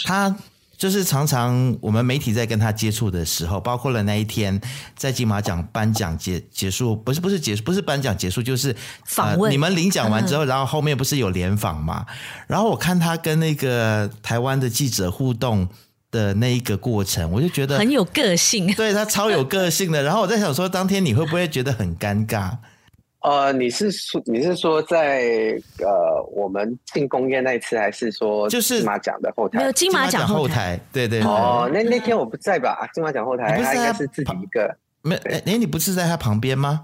[0.04, 0.36] 他
[0.76, 4.60] 就是常常我们媒体在跟他接触的时候，包括了那一天
[4.94, 9.50] 在金马奖颁奖结结束，不是不是结束，不是颁奖结束，就是访问、呃。
[9.50, 12.04] 你们领奖完之后，然后后面不是有联访嘛？
[12.46, 15.66] 然后我看他跟那个台湾的记者互动
[16.10, 20.02] 的那一个过程，我就觉得很有个性，对他超有个性的。
[20.02, 22.58] 然后我在想说，当天你会不会觉得很尴尬？
[23.26, 29.58] 呃，你是说你是说在呃我们庆功宴那一次，还是说就是金马奖的后台？
[29.58, 31.28] 没有金马奖后台，对对，对。
[31.28, 32.88] 哦，那那天我不在吧？
[32.94, 34.72] 金马奖后台，他应该是自己一个。
[35.02, 36.82] 没，哎，你不是在他旁边吗？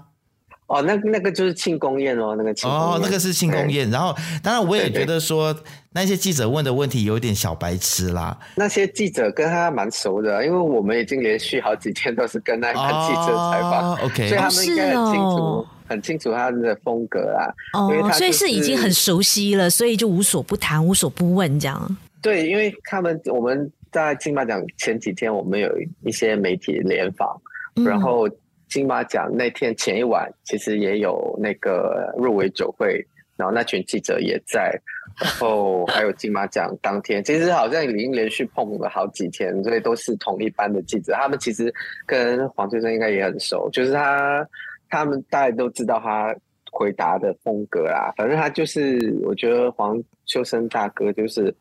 [0.67, 3.89] 哦，那那个就是庆功宴哦，那个庆哦，那个是庆功宴。
[3.89, 5.55] 然后，当然我也觉得说，
[5.93, 8.37] 那些记者问的问题有点小白痴啦。
[8.55, 15.65] 那些记者跟他蛮熟的，因为我们已经连续好几天都是跟那个记者采访，OK，所以他们应该很清楚。
[15.87, 21.97] 很清楚他的风格啊，哦，所以是已经很熟悉了，所以就无所不谈、无所不问这样。
[22.21, 25.69] 对，因为他们我们在金马奖前几天，我们有
[26.05, 27.35] 一些媒体联访、
[27.75, 28.29] 嗯，然后
[28.69, 34.73] 金马奖那天前一晚，其实也有那个入围酒会，然后那群记者也在，
[35.19, 41.73] 然后还有金马奖当天，其实好像已经连续碰了好几天，所以都是同一班的记者，他们其实
[42.05, 44.47] 跟黄秋生应该也很熟，就是他。
[44.93, 46.35] 他们大家都知道他
[46.71, 51.51] 回答的风格啦，反正他就是，我觉得黄秋生大哥就是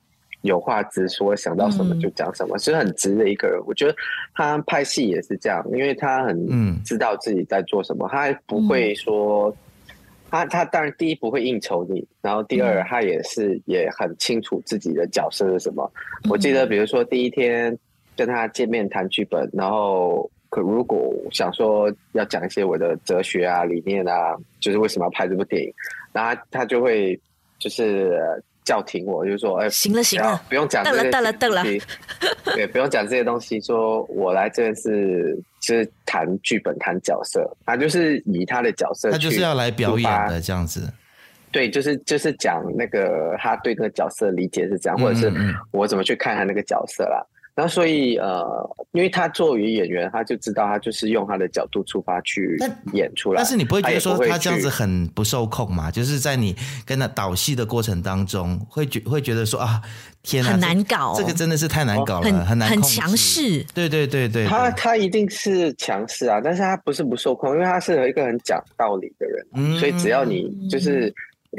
[0.42, 3.58] 有话直说，想到什么就讲什么，是、嗯、很直的一个人。
[3.66, 3.96] 我觉得
[4.34, 9.56] 他拍戏也是这样，因为他很知道自己在做什么，嗯、他还不会说，
[10.30, 15.90] 他他当然第一不会应酬你，然后第二他也是也很清楚自己的角色是什么。
[16.28, 17.78] 我记得比如说第一天
[18.14, 20.30] 跟他见面谈剧本，然后。
[20.52, 25.72] 可如果想说要讲一些我的哲学啊、理念啊，就是为什么要拍这部电影，
[26.12, 27.18] 那他，他就会
[27.58, 28.20] 就是
[28.62, 31.64] 叫停我，就是说：“哎，行了行了，不用讲这些了了了，
[32.54, 33.58] 对，不用讲这些东西。
[33.62, 40.86] 说我来这边是就是谈剧本、谈角色，他就是以他的角色，他就是要来表演的这样子。
[41.50, 45.32] 对，就是就是讲那个他对那个角色的理解是这样，或者是
[45.70, 48.42] 我怎么去看他那个角色啦。”那所以呃，
[48.92, 52.56] 因为他作为演员，他就知道他就是用他的角度出发去
[52.94, 53.42] 演出来。
[53.42, 55.90] 但是你不会觉得说他这样子很不受控吗？
[55.90, 59.82] 就是在你跟他导戏的过程当中，会觉会觉得说啊，
[60.22, 63.62] 天哪，很难搞，这个真的是太难搞了，很很难，很强势。
[63.74, 71.14] 对对对对，他他一定是强势啊，但是他不是不受控，因为他是一个很讲道理的人，嗯、所以只要你就是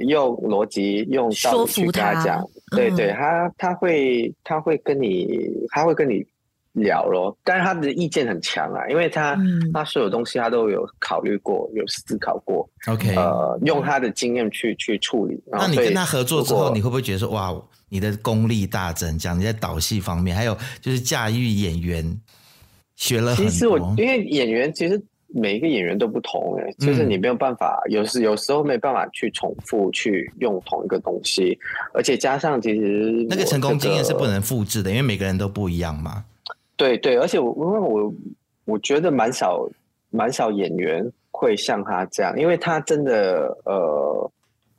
[0.08, 2.44] 用逻辑、用道理去跟他讲。
[2.76, 6.26] 对对，他他会他会跟你他会跟你
[6.74, 12.70] 聊咯，但是他的意见很强啊，因为他、嗯、他所有东西他都有考虑过，有思考过。
[12.88, 15.42] OK，呃，用他的经验去去处理。
[15.48, 17.54] 那你跟他合作之后，你会不会觉得说哇，
[17.90, 19.18] 你的功力大增？
[19.18, 22.22] 讲你在导戏方面，还有就是驾驭演员，
[22.96, 23.52] 学了很多。
[23.52, 25.02] 其实我因为演员其实。
[25.36, 31.58] 每一个演员都不同哎，就是你没有办法，有时有时候没办法去重复去用同一个东西，
[31.94, 36.24] 而且加上其实那个成功经验是不能复制的，因为每个人都不一样嘛。
[36.78, 38.14] 对对，而且我因为我
[38.66, 39.68] 我觉得蛮少
[40.12, 44.32] 蛮少演员会像他这样，因为他真的呃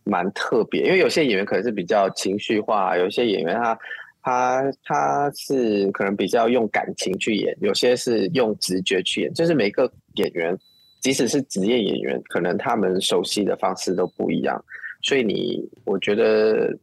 [0.04, 3.78] 蛮特别，因为有些演员可能是比较情绪化，有些演员他。
[4.26, 10.56] 他他是可能比较用感情去演，有些是用直觉去演，就是每个演员，
[11.00, 14.62] 即使是职业演员，可能他们熟悉的方式都不一样。
[15.02, 16.76] 所以你，我觉得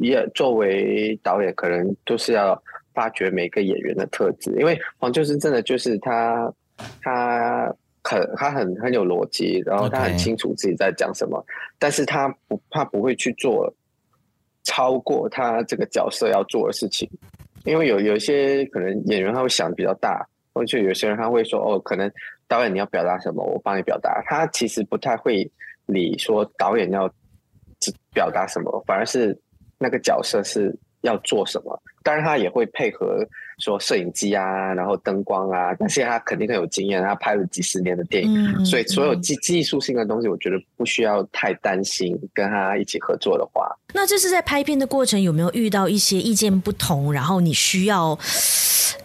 [0.00, 2.60] 也作为导演，可能就是要
[2.94, 6.52] 发掘每个演员的特质，因为黄秋生真的就是他，
[7.02, 11.44] 他很他很很有逻辑，然后他很清楚自己在讲什么
[11.78, 13.72] 但是他不他不会去做。
[14.64, 17.08] 超过他这个角色要做的事情，
[17.64, 22.08] 因为有有一些可能演员他会想比较大，或者有些人他会说哦，可能
[22.50, 24.20] 导演你要表达什么，我帮你表达。
[24.26, 25.48] 他其实不太会
[25.86, 27.08] 理说导演要
[28.12, 29.38] 表达什么，反而是
[29.78, 31.80] 那个角色是要做什么。
[32.02, 33.24] 当然他也会配合
[33.58, 42.18] 说摄影机啊，然后灯光啊，但是他肯定很有经验，他拍了几十年的电影，嗯、所以所有技技术性的东西，我觉得不需要太担心。
[42.34, 48.18] 跟他一起合作的话，那这是在拍片的过程有没有遇到一些意见不同，然后你需要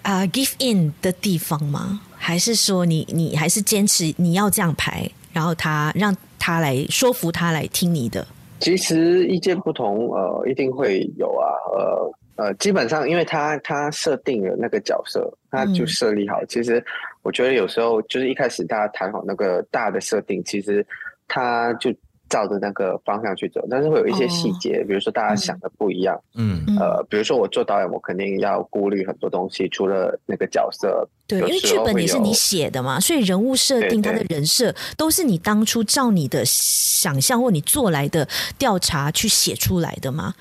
[0.02, 2.02] 啊、uh, give in 的地方吗？
[2.26, 8.26] 还是说你你还是坚持你要这样排，然后他让他来说服他来听你的？
[8.60, 11.46] 其实意见不同，呃，一定会有啊，
[11.78, 12.12] 呃。
[12.38, 16.44] 呃，基本上，因为他他设定了那个角色，他就设立好。
[16.48, 16.84] 其实
[17.22, 20.86] 我觉得有时候就是一开始大家谈好那个大的设定，其实
[21.30, 21.90] 他就
[22.30, 26.20] 照着那个方向去走，但是会有一些细节，哦、比如说大家想的不一样。
[26.36, 31.08] 嗯，呃，比如说我做导演，我肯定要顾虑很多东西，除了那个角色。
[31.28, 40.36] 对，因为剧本也是你写的嘛，所以人物设定他的人设都是你当初照你的想象或你做来的调查去写出来的吗？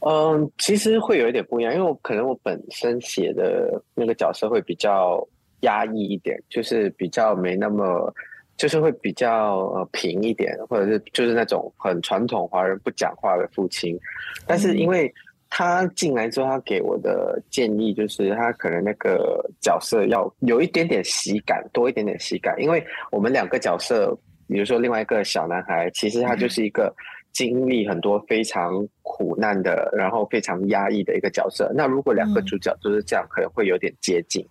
[0.00, 5.26] 嗯，其实会有一点不一样，因为我可能我本身写的那个角色会比较
[5.62, 8.14] 压抑一点，就是比较没那么，
[8.58, 13.98] 就是会比较呃平一点，或者是就是那种很传统华人不讲话的父亲。
[14.46, 15.10] 但是因为
[15.48, 24.14] 他进来之后，他给我的建议就是他可能那个角色要有一点点喜感，多一点点喜感，因为我们两个角色，
[24.46, 26.92] 比如说另外一个小男孩，其实他就是一个。
[26.98, 31.70] 嗯经历很多非常苦难的，然后非常压抑的一个角色。
[31.72, 34.44] 那如果两个主角都是这样，嗯、可能会有点接近。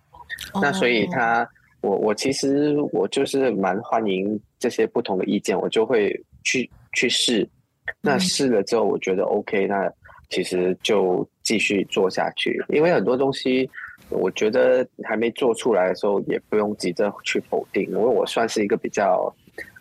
[0.54, 1.46] 哦、那所以他，
[1.80, 6.12] 我我其实我就是蛮欢迎这些不同的意见，我就会
[6.44, 7.48] 去去试。
[8.00, 9.92] 那试了之后，我觉得 OK，嗯、那
[10.30, 12.62] 其实就继续做下去。
[12.68, 13.68] 因为很多东西，
[14.10, 19.34] 我觉得还没做出来的时候，也不用急着去否定，因为我算是一个比较。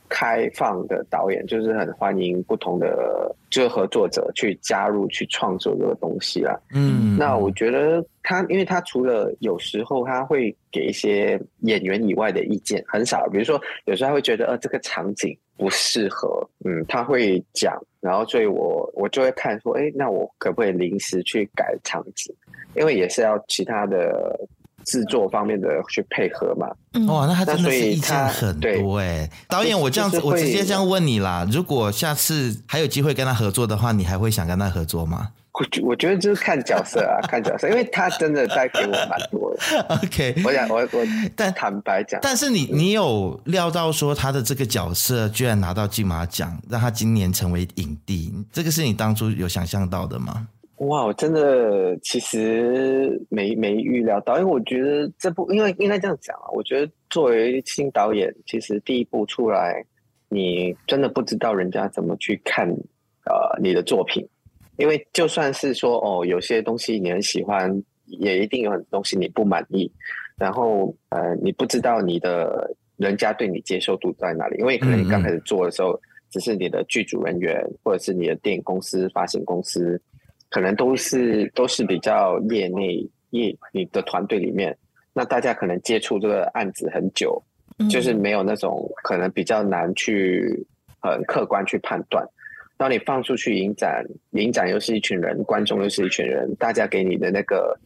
[0.10, 6.60] 开放的导演就是很欢迎不同的就是合作者去加入去创作这个东西啦。
[6.74, 13.28] 嗯，那我觉得他，因为他除了有时候他会给一些演员以外的意见，很少。
[13.30, 22.34] 比如说有时候他会觉得呃这个场景不适合，嗯，他会讲，然后所以我我就会看说，哎，那我可不可以临时去改场景？
[22.76, 24.40] 因为也是要其他的。
[24.88, 26.68] 制作方面的去配合嘛？
[27.14, 29.30] 哇，那他真的是意见很多哎。
[29.50, 31.46] 导演，我这样子，我直接这样问你啦。
[31.52, 35.28] 如果下次还有机会跟他合作的话，你还会想跟他合作吗？
[35.54, 39.98] 我我觉得就是看角色啊， 看角色，因为他真的带给我蛮多的。
[40.04, 50.48] OK，我想我我但坦白讲，但是你你有料到说他的这个角色居然拿到金马奖，让他今年成为影帝，这个是你当初有想象到的吗？
[50.78, 59.84] 哇，我真的其实没没预料到，因为我觉得这部，因为应该这样讲啊，我觉得作为新导演，其实第一部出来，
[60.30, 62.70] 你真的不知道人家怎么去看
[63.26, 64.24] 呃你的作品，
[64.78, 69.92] 因为就算是说哦，有些东西你很喜欢，也一定有很多东西你不满意，
[70.38, 76.00] 然后呃，你不知道你的人家对你接受度在哪里，因为可能你刚开始做的时候，
[76.30, 80.00] 只是你的剧组人员或者是你的电影公司、发行公司。
[80.50, 84.78] 可能都是都是比较业内业你的团队里面，
[85.14, 87.42] 那大家可能接触这个案子很久，
[87.80, 90.66] 嗯、就是没有那种可能比较难去
[91.02, 92.26] 很客观去判断。
[92.78, 97.78] 当你放出去影展，影展又是一群人，观众又是一群人，大家给你的那个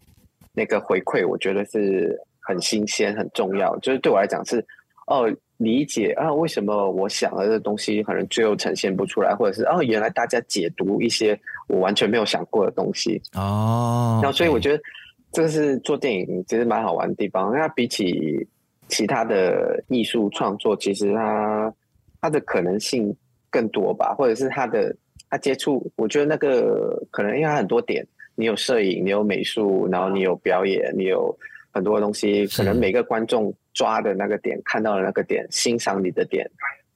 [0.54, 3.78] 那个回馈，我觉得是很新鲜、很重要。
[3.80, 4.66] 就是对我来讲是
[5.08, 5.32] 哦。
[5.62, 11.40] 理解啊，为什么我想的这东西可能最后呈现不出来，或者是哦，原来大家解读一些
[11.72, 14.20] 我完全没有想过的东西哦。
[14.22, 14.84] 那所以我觉得
[15.32, 17.52] 这个是做电影其实蛮好玩的地方。
[17.52, 18.48] 那比起
[18.88, 21.74] 其他的艺术创作，其实它
[22.22, 23.16] 它的可能性
[23.50, 24.96] 更多吧，或者是它的
[25.30, 28.06] 它接触，我觉得那个可能因为它很多点，
[28.36, 31.38] 你有摄影，你有美术，然后你有表演，你有。
[31.74, 36.46] 很多东西，可能每个观众抓的那个点，看到的那个点，欣赏你的点，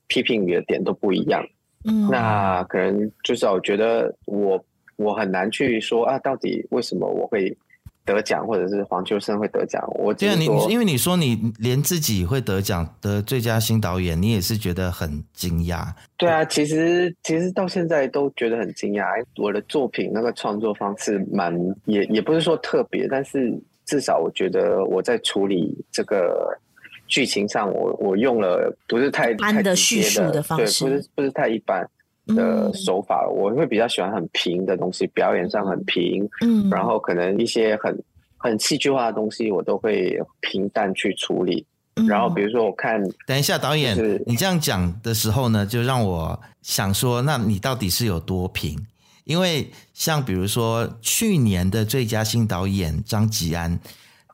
[0.08, 1.42] 批评你的点都不一样。
[1.86, 4.64] 嗯，那可能就是我觉得我
[4.98, 7.56] 我很难去说啊，到底为什么我会
[8.04, 9.82] 得奖，或者是黄秋生会得奖？
[9.96, 15.88] 我觉得你因为你说你连自己会得奖的最佳新导演，你也是觉得很惊讶。
[16.18, 19.06] 对啊，其实其实到现在都觉得很惊讶。
[19.38, 21.56] 我的作品那个创作方式蛮
[21.86, 23.58] 也也不是说特别，但是。
[23.88, 26.60] 至少我觉得我在处理这个
[27.08, 31.88] 剧情上我，我我用了不是太一般的叙述的方式，对，不是不是太一般
[32.28, 33.26] 的手法。
[33.28, 38.04] 嗯、我会比较喜欢很平的东西，表演上很平，嗯，然后可能一些很
[38.38, 41.66] 很戏剧化的东西，我都会平淡去处理。
[41.96, 48.78] 嗯、然后比如说我看，等一下导演，就是、你这样讲的时候呢，就让我想说，那你到底是有多平？
[49.24, 53.80] 因为像比如说去年的最佳新导演张吉安，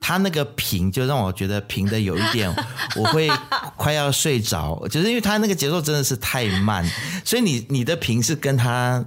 [0.02, 2.54] 他那个平就让我觉得平的有一点，
[3.00, 3.32] 我会
[3.78, 6.84] 快要睡着，就是因为他那个节奏真的是太慢，
[7.24, 9.06] 所以你你的评是跟他。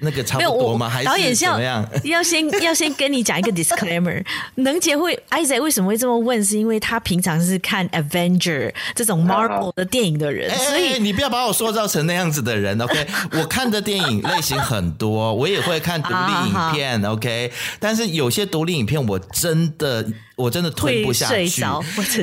[0.00, 0.88] 那个差不多吗？
[0.88, 1.88] 还是导演怎么样？
[2.04, 4.22] 要先要先跟你讲一个 disclaimer。
[4.56, 6.44] 能杰会 Isaac 为什么会这么问？
[6.44, 12.78] 是因为他平常是看 Avenger 这种 Marvel 的电影的人，啊、所以、欸欸、你不要把我塑造成那样子的人。
[12.82, 17.02] OK，我看的电影类型很多，我也会看独立影片。
[17.02, 20.04] 啊、OK，但是有些独立影片我真的。
[20.36, 21.62] 我真的吞不下去。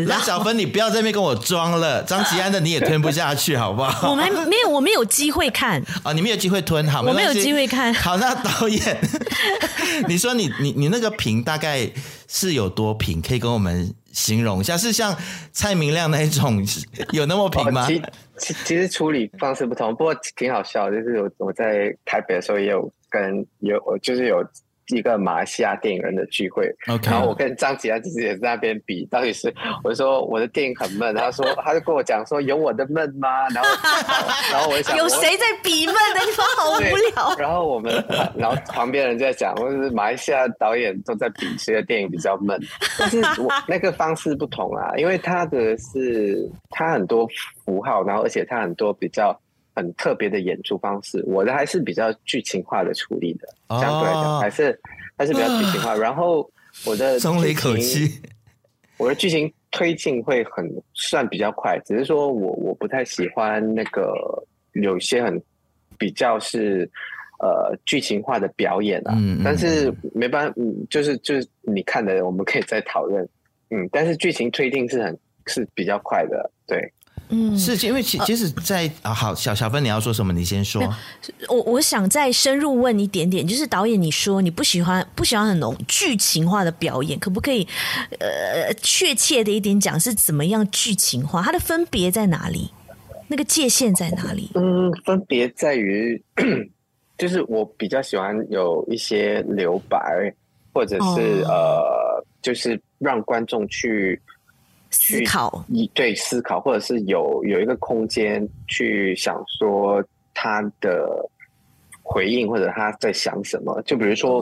[0.07, 2.03] 那小芬，你不要在那边跟我装了。
[2.03, 4.09] 张吉安的你也吞不下去，好不好？
[4.11, 6.11] 我们没有，我没有机会看 啊！
[6.13, 7.93] 你没有机会吞，好，我没有机会看。
[7.93, 8.97] 好，那导演，
[10.09, 11.89] 你说你你你那个评大概
[12.27, 13.21] 是有多平？
[13.21, 14.75] 可以跟我们形容一下？
[14.77, 15.15] 是像
[15.53, 16.65] 蔡明亮那一种
[17.11, 17.87] 有那么平吗？
[17.87, 18.01] 其
[18.37, 20.89] 其其实处理方式不同，不过挺好笑。
[20.89, 24.45] 就是我我在台北的时候也有跟有就是有。
[24.87, 27.11] 一个马来西亚电影人的聚会，Okay.
[27.11, 29.53] 然后我跟张吉安其实也在那边比，到底是
[29.83, 33.47] 我说我的电影很闷，他说他就跟我讲说有我的闷吗？
[33.49, 33.69] 然后
[34.51, 37.35] 然后我就想有谁在比闷的地方好无聊。
[37.37, 37.93] 然后我们
[38.35, 42.59] 然后旁边人在讲，我是马来西亚导演都在比谁的电影比较闷，
[42.99, 47.27] 但是我那个方式不同啊，因为他的是他很多
[47.65, 49.39] 符号，然后而且他很多比较。
[49.73, 53.47] 很特别的演出方式，我的还是比较剧情化的处理的，
[53.79, 54.79] 相对来讲还是
[55.17, 55.95] 还是比较剧情化。
[55.95, 56.49] 然后
[56.85, 58.21] 我的松了一口气，
[58.97, 64.13] 我的剧情推进会很算比较快，只是说我我不太喜欢那个
[64.73, 65.41] 有些很
[65.97, 66.89] 比较是
[67.39, 69.13] 呃剧情化的表演啊。
[69.17, 73.27] 嗯，但是没办法，嗯，就是就是你看的，我们可以再讨论。
[73.69, 75.17] 嗯，但是剧情推进是很
[75.47, 76.91] 是比较快的，对。
[77.33, 80.33] 嗯，是因为其其实在，在啊，好，小小芬，你要说什么？
[80.33, 80.83] 你先说。
[81.47, 87.65] 我我想再深入问一点点，就是导演，你说你不喜欢不喜欢很浓剧情化的表演，可不可以
[88.19, 91.41] 呃确切的一点讲是怎么样剧情化？
[91.41, 92.69] 它的分别在哪里？
[93.29, 94.51] 那个界限在哪里？
[94.55, 96.21] 嗯，分别在于，
[97.17, 100.33] 就是我比较喜欢有一些留白，
[100.73, 104.21] 或者是、哦、呃，就是让观众去。
[104.91, 111.07] 思考，对思考，或者是有有一个空间去想说他的
[112.03, 113.81] 回应或者他在想什么。
[113.83, 114.41] 就比如说，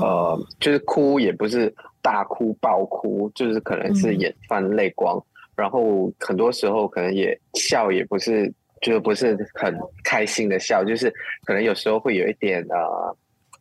[0.00, 5.20] 呃，就是哭也不是大哭爆哭，就是可能是眼泛泪光，
[5.56, 11.12] 然后很多时候可能也笑也不是，就是不是很开心的笑，就是
[11.44, 13.16] 可能有时候会有一点呃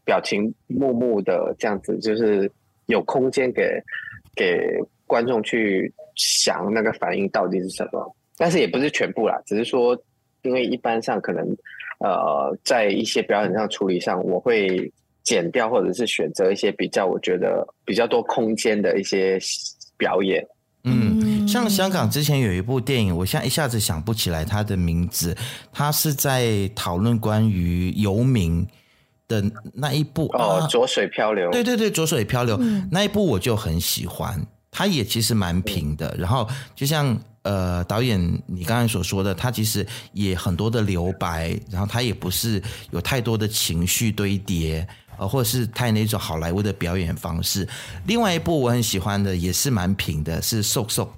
[0.05, 2.51] 表情木木的这样子，就是
[2.85, 3.81] 有空间给
[4.35, 8.15] 给观众去想那个反应到底是什么。
[8.35, 9.95] 但是也不是全部啦，只是说，
[10.41, 11.45] 因为一般上可能，
[11.99, 14.91] 呃，在一些表演上处理上，我会
[15.21, 19.39] 剪掉或者是选择一些比较我觉得比较多空间的一些
[19.97, 20.45] 表演。
[20.83, 25.37] 嗯，像香港之前有一部电影，我现在一下子想不起来它的名字，
[25.71, 28.67] 它是在讨论关于游民
[29.27, 29.41] 的
[29.73, 31.49] 那一部哦，啊《浊水漂流》。
[31.51, 37.17] 对对对，《浊水漂流》嗯，那一部我就很喜欢，它也其实蛮平的，嗯，然后就像。
[37.43, 47.67] 呃，导演，你刚才所说的，他其实也很多的留白，然后他也不是有太多的情绪堆叠，呃，或者是太那种好莱坞的表演方式。
[48.07, 51.13] 另外一部我很喜欢的，也是蛮平的，是《瘦瘦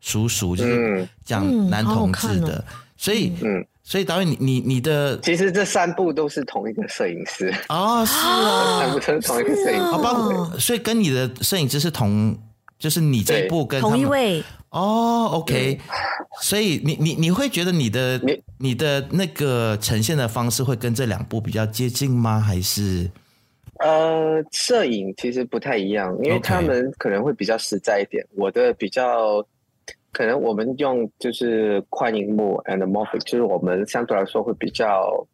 [0.00, 2.64] 叔叔》，就是讲男同志的。
[2.96, 10.56] 所以，嗯，所以导演，你你你的，其实这三部都是同一个摄影师啊，是啊， 三部都是同一个摄影师，好吧？
[10.58, 12.34] 所以跟你的摄影师是同，
[12.78, 14.42] 就是你这一部跟同一位。
[14.70, 15.78] 哦、oh，OK，
[16.42, 22.38] 所以你你你会觉得你的你，你的那个呈现的方式会跟这两部比较接近吗？
[22.38, 23.10] 还是？
[23.78, 28.26] 呃，摄影其实不太一样，因为他们可能会比较实在一点。
[28.34, 29.42] 我的比较
[30.12, 35.26] 可能我们用就是宽银幕 anamorphic，就是我们相对来说会比较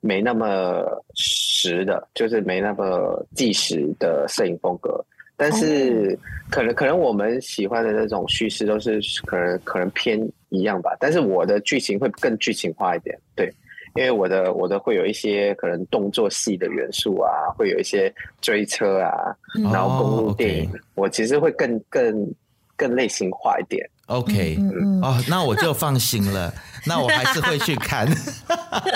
[0.00, 0.84] 没那么
[1.14, 5.04] 实的，就是没那么纪实的摄影风格。
[5.36, 6.18] 但是
[6.50, 10.20] 可能可能我们喜欢的那种叙事都是可能可能偏
[10.50, 13.52] 一样吧，但是我的剧情会更剧情化一点，对，
[13.96, 19.36] 因为我的我的会有一些可能动作戏的元素啊，会有一些追车啊，
[19.72, 22.34] 然后公路电影，我其实会更更
[22.76, 23.88] 更类型化一点。
[24.06, 26.52] OK，嗯哦，那我就放心了，
[26.84, 28.06] 那我还是会去看。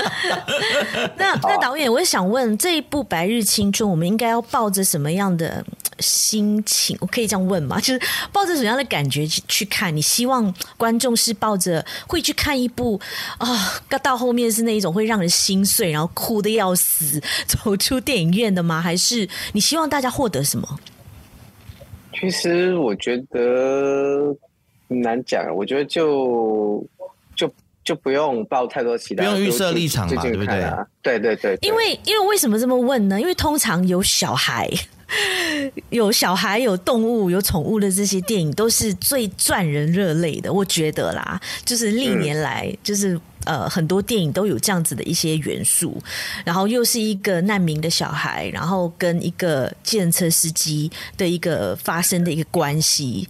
[1.16, 5.64] 那那导演，我想问，这一部《白日青春》，我们应该要抱着什么样的
[5.98, 6.94] 心情？
[7.00, 7.80] 我可以这样问吗？
[7.80, 8.00] 就是
[8.32, 9.96] 抱着什么样的感觉去去看？
[9.96, 13.00] 你希望观众是抱着会去看一部
[13.38, 18.82] 啊，到后面是那一种会让人心碎，然后哭的要死，走出电影院的吗？
[18.82, 20.78] 还是你希望大家获得什么？
[22.20, 24.36] 其实我觉得。
[24.88, 26.84] 很难讲，我觉得就
[27.36, 27.50] 就
[27.84, 30.64] 就不用抱太多期待，不用预设立场嘛，对不对？
[31.02, 33.20] 对对对，因为因为为什么这么问呢？
[33.20, 34.68] 因为通常有小孩、
[35.90, 40.52] 有小孩、有动物、有宠物的这些电影，都是最赚人热泪的。
[40.52, 45.96] 我觉得啦，就是历年来，就是呃，很多电影都有这样子的一些元素，
[46.44, 53.26] 然后又是一个难民的小孩，然后跟一个计程车司机的一个发生的一个关系。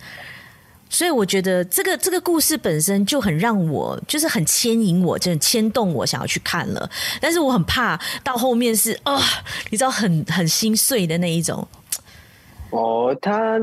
[0.91, 6.91] 所以我觉得这个这个故事本身就很让我就是很牵引我，真的牵动我想要去看了。
[7.21, 9.21] 但是我很怕到后面是啊、哦，
[9.71, 11.67] 你知道很很心碎的那一种。
[12.71, 13.59] 哦，他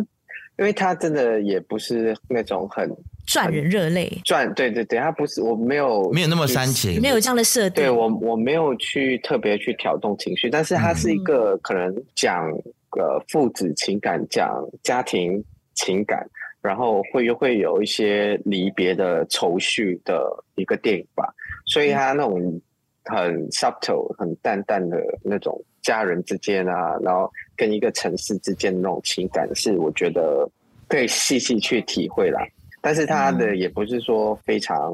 [0.57, 2.89] 因为他真的也不是那种很
[3.25, 7.83] 赚人热泪，赚对对对，他不是我没有没有那么煽情，没有这样的设定。
[7.83, 12.47] 对我我没有去特别去挑动情绪，但是他是一个可能讲
[12.91, 16.25] 呃父子情感，讲家庭情感。
[16.65, 21.31] 然后会会有一些离别的愁绪的一个电影吧，
[21.65, 22.61] 所以他那种
[23.03, 30.49] 很 subtle、很淡淡的那种家人之间啊，然后跟一个城市之间的那种情感，是我觉得
[30.87, 32.41] 可以细细去体会啦。
[32.81, 34.93] 但是他的也不是说非常。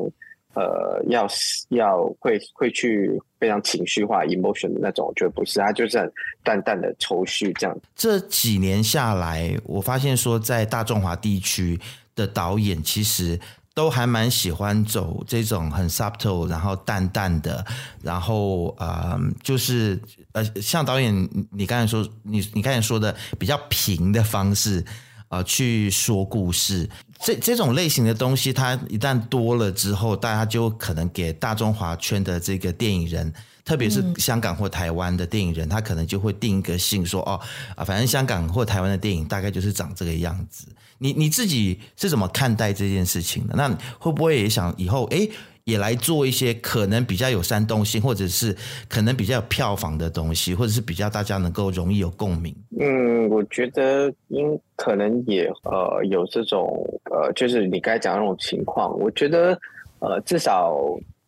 [0.53, 1.27] 呃，要
[1.69, 6.11] 要会会去非常情绪化 emotion 的那种，我觉得不是，他就是很
[6.43, 7.77] 淡淡的愁绪这样。
[7.95, 11.79] 这几年下来，我发现说，在大中华地区
[12.15, 13.39] 的导演其实
[13.73, 17.65] 都还蛮喜欢走这种很 subtle，然后淡淡的，
[18.01, 19.97] 然后呃，就是
[20.33, 21.13] 呃，像导演
[21.51, 24.83] 你刚才说，你你刚才说的比较平的方式。
[25.31, 26.85] 呃，去说故事，
[27.23, 33.31] 这这种类型的东西，它一旦多了之后，大家就可能给大中华圈的这个电影人，
[33.63, 37.39] 特别是香港或台湾的电影人，他可能就会定一个性，说哦
[37.75, 40.67] 啊，反正香港或台湾的电影大概就是长这个样子。
[40.97, 43.55] 你你自己是怎么看待这件事情的？
[43.55, 43.69] 那
[43.99, 45.29] 会不会也想以后诶
[45.65, 48.55] 也来做一些可能比较有煽动性，或者是
[48.89, 52.55] 可能比较有票房的东西，或者是比较大家能够容易有共鸣。
[52.79, 58.97] 嗯，我觉得应可能也呃有这种呃，就是你刚才讲的那种情况。
[58.99, 59.57] 我觉得
[59.99, 60.75] 呃至少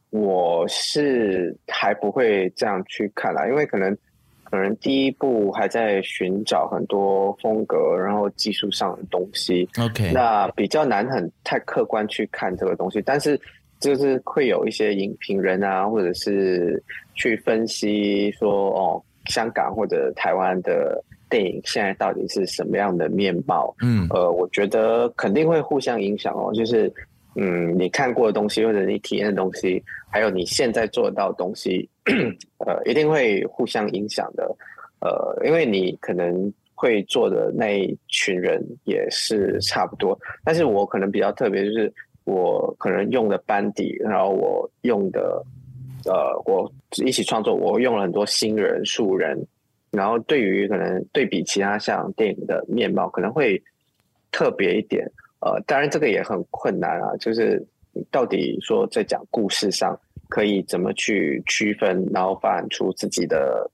[0.10, 3.96] 我是还不会这样去看啦，因为可能
[4.44, 9.68] 可能第一部还在寻找很多风格，然后技术上的东西。
[9.80, 13.40] OK，那比较难很太客观去看这个东西，但是
[13.84, 16.82] 就是会有一些影评人啊，或者是
[17.14, 23.76] 去分析说哦，香港或者台湾的电影现在到底是什么样的面貌？
[23.82, 26.92] 嗯，呃，我觉得肯定会互相影响哦，就是。
[27.36, 29.82] 嗯，你看过的东西，或者你体验的东西，
[30.12, 31.90] 还有你现在做到的东西，
[32.64, 34.56] 呃，一定会互相影响的。
[35.02, 40.16] 呃，因为你可能会做的那一群人也是差不多，
[40.46, 41.92] 但是我可能比较特别，就是
[42.26, 45.44] 我可能用的班底，然后我用的，
[46.06, 46.72] 呃，我
[47.06, 49.38] 一起创作，我用了很多新人、素人，
[49.92, 53.62] 然后对于可能对比其他像电影的面貌，可能会
[54.32, 55.06] 特别一点。
[55.40, 57.62] 呃，当然这个也很困难啊，就是
[58.10, 60.00] 到底说在讲故事上
[60.30, 63.70] 可以怎么去区分，然后发展出自己的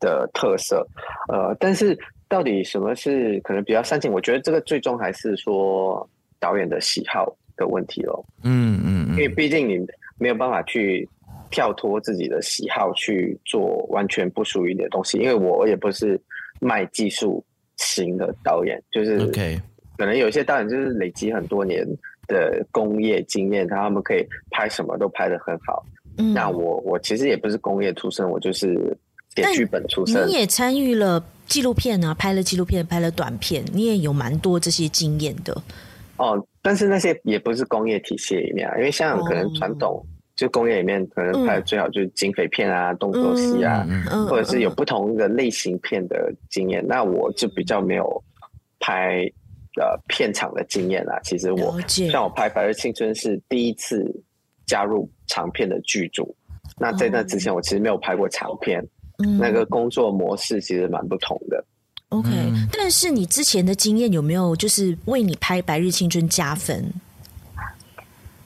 [0.00, 0.84] 的特色。
[1.28, 1.96] 呃，但是
[2.28, 4.12] 到底什么是可能比较煽情？
[4.12, 6.08] 我觉得这个最终还是说
[6.40, 8.24] 导演的喜好的问题咯。
[8.42, 9.78] 嗯嗯，嗯，因为毕竟你
[10.18, 11.08] 没有办法去
[11.50, 16.20] 跳脱自己的喜好去做完全不属于你的东西，因为我也不是
[16.60, 17.44] 卖技术
[17.76, 19.60] 型的导演，就是 OK。
[19.98, 21.86] 可能有些导演就是累积很多年
[22.26, 25.84] 的工业经验，他们可以拍什么都拍得很好。
[26.18, 28.96] 嗯，那我我其实也不是工业出身，我就是
[29.36, 30.26] 写剧本出身。
[30.26, 35.62] 你也参与了纪录片啊，拍了纪录片，拍了短片，你也有蛮多这些经验的。
[36.16, 40.04] 哦，但是那些也不是工业体系里面啊，因为香港可能传统
[40.36, 46.86] 就工业里面可能拍的最好就是警匪片啊、嗯、动作戏啊、嗯，或者是有不同的类型片的经验。
[46.86, 48.24] 那我就比较没有
[48.78, 49.30] 拍。
[49.80, 54.04] 呃，片场的经验啦，其实我像我拍《白日青春》是第一次
[54.66, 56.36] 加入长片的剧组，
[56.78, 58.86] 那在那之前我其实没有拍过长片，
[59.24, 61.64] 嗯、那个工作模式其实蛮不同的。
[62.12, 66.84] OK，嗯、但是你之前的经验有没有就是为你拍《白日青春》加分？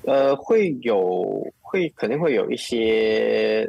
[0.03, 3.69] 呃，会有，会肯定会有一些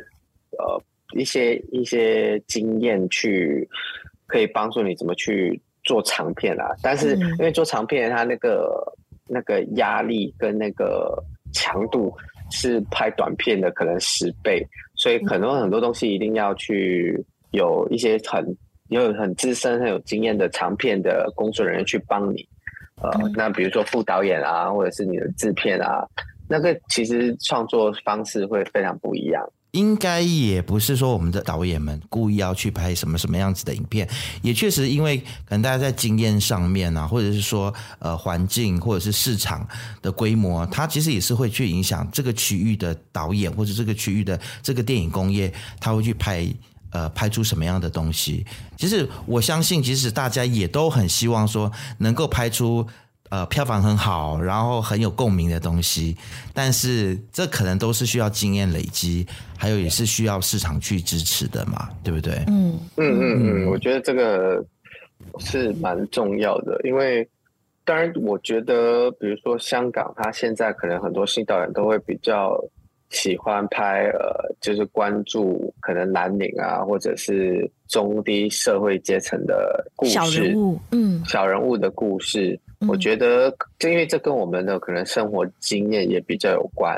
[0.58, 0.82] 呃
[1.18, 3.68] 一些一些经验去
[4.26, 5.62] 可以帮助你怎么去。
[5.84, 8.70] 做长片啦，但是因为做长片，它那个、
[9.30, 11.24] 嗯、那个压力跟那个
[11.54, 12.14] 强度
[12.52, 14.62] 是拍短片的可能十倍，
[14.96, 18.46] 所以可能很多东西一定要去有一些很
[18.90, 22.48] 有很资深、很有经验的长片的工作人员去帮你。
[23.02, 26.04] 呃，那比如说副导演啊，或者是你的制片啊，
[26.48, 29.44] 那个其实创作方式会非常不一样。
[29.72, 34.08] 应该也不是说我们的导演们故意要去拍什么什么样子的影片，
[34.42, 39.68] 也确实因为可能大家在经验上面啊，或者是说呃环境或者是市场
[40.02, 46.48] 的规模，它其实也是会去影响这个区域的导演或者这个区域的这个电影工业，他会去拍
[46.98, 48.46] 呃拍出什么样的东西。
[48.76, 52.88] 其实我相信，其实大家也都很希望说能够拍出。
[53.30, 56.16] 呃，票房很好，然后很有共鸣的东西，
[56.54, 59.28] 但是这可能都是需要经验累积，
[59.58, 62.36] 还有也是需要市场去支持的嘛，对不对？
[62.48, 64.64] 嗯嗯嗯嗯，我觉得这个
[65.40, 67.28] 是蛮重要的，因为
[67.84, 72.58] 当然，我觉得比如说香港，它现在可能很多新导演都会比较
[73.10, 82.60] 喜欢拍呃，就是关注可能蓝领啊，或者是中低社会阶层的故事，小人物，嗯，小人物的故事。
[82.88, 83.50] 我觉得，
[83.80, 86.96] 就因为这跟我们的可能生活经验也比较有关，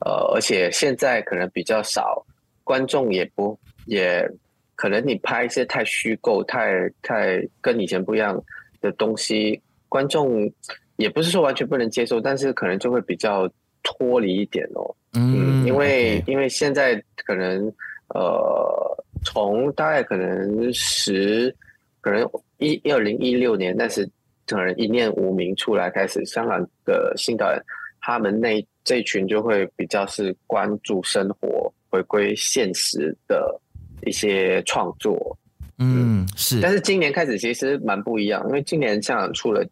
[0.00, 2.24] 呃，而且现在可能比较少
[2.64, 4.26] 观众也不也
[4.74, 8.42] 可能你拍一些太虚构、太太跟以前不一样
[8.80, 10.50] 的东西，观众
[10.96, 13.46] 也不是说完全不能接受，但是可能就会比较
[13.88, 14.94] 脱离一点哦。
[15.14, 17.72] 嗯，因为因为现在可能
[18.14, 21.54] 呃，从大概可能十
[22.00, 22.28] 可能
[22.58, 24.08] 一二零一六年，但是。
[24.50, 27.62] 可能一念无名出来开始，香港的新导演，
[28.00, 33.60] 他们那这一群就会比较是关注生活、回归现实的
[34.06, 35.36] 一些创作。
[35.76, 36.62] 嗯，是。
[36.62, 39.62] 但是今年开始其实蛮不一样，因为今年香港出了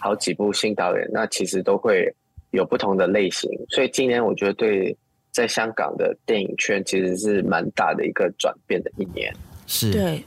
[0.00, 2.10] 好几部新导演，那其实都会
[2.52, 4.96] 有不同的类型，所以今年我觉得对
[5.30, 9.34] 在香港的电影圈其实是蛮大的一个转变的一年。
[9.66, 10.24] 是，对。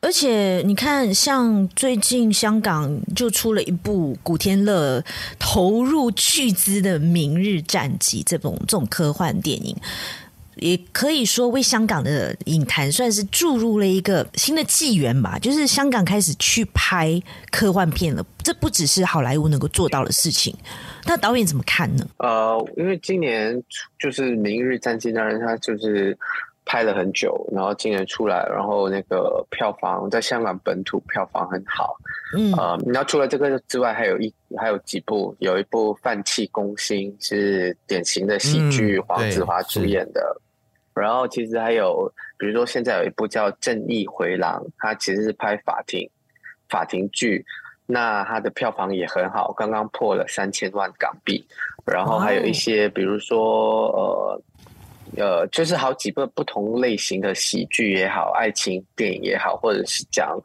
[0.00, 5.02] 而且你看，像最近香港就出了一部古天乐
[5.38, 9.76] 投入巨资的《明日战记》这种这种科幻电影，
[10.54, 15.36] 也可以说为香港的影坛算是注入了一个新的纪元吧。
[15.40, 17.20] 就是香港开始去拍
[17.50, 20.56] 科幻片了，这不只是好莱坞能够做到的事情。
[21.06, 22.06] 那导演怎么看呢？
[22.18, 23.62] 呃，因为今年
[23.98, 26.16] 就是《明日战记》当然他就是。
[26.66, 31.94] 拍了很久，然后今年出来，然后那个票房在香港本土票房很好，
[32.34, 40.22] 嗯啊，那、呃、除了这个之外，还有一还有几部，有一部《饭气攻心》是典型的喜剧，黄子华主演的，
[40.94, 46.08] 嗯、然后其实还有，比如说现在有一部叫《正义回廊》，它其实是拍法庭
[46.70, 47.44] 法庭剧，
[47.86, 51.44] 那它的票房也很好，刚刚破了三千万港币，
[51.86, 54.42] 然后还有一些，比如说呃。
[55.16, 60.36] 呃，就是好几个不同类型的喜剧也好，爱情电影也好，或者是讲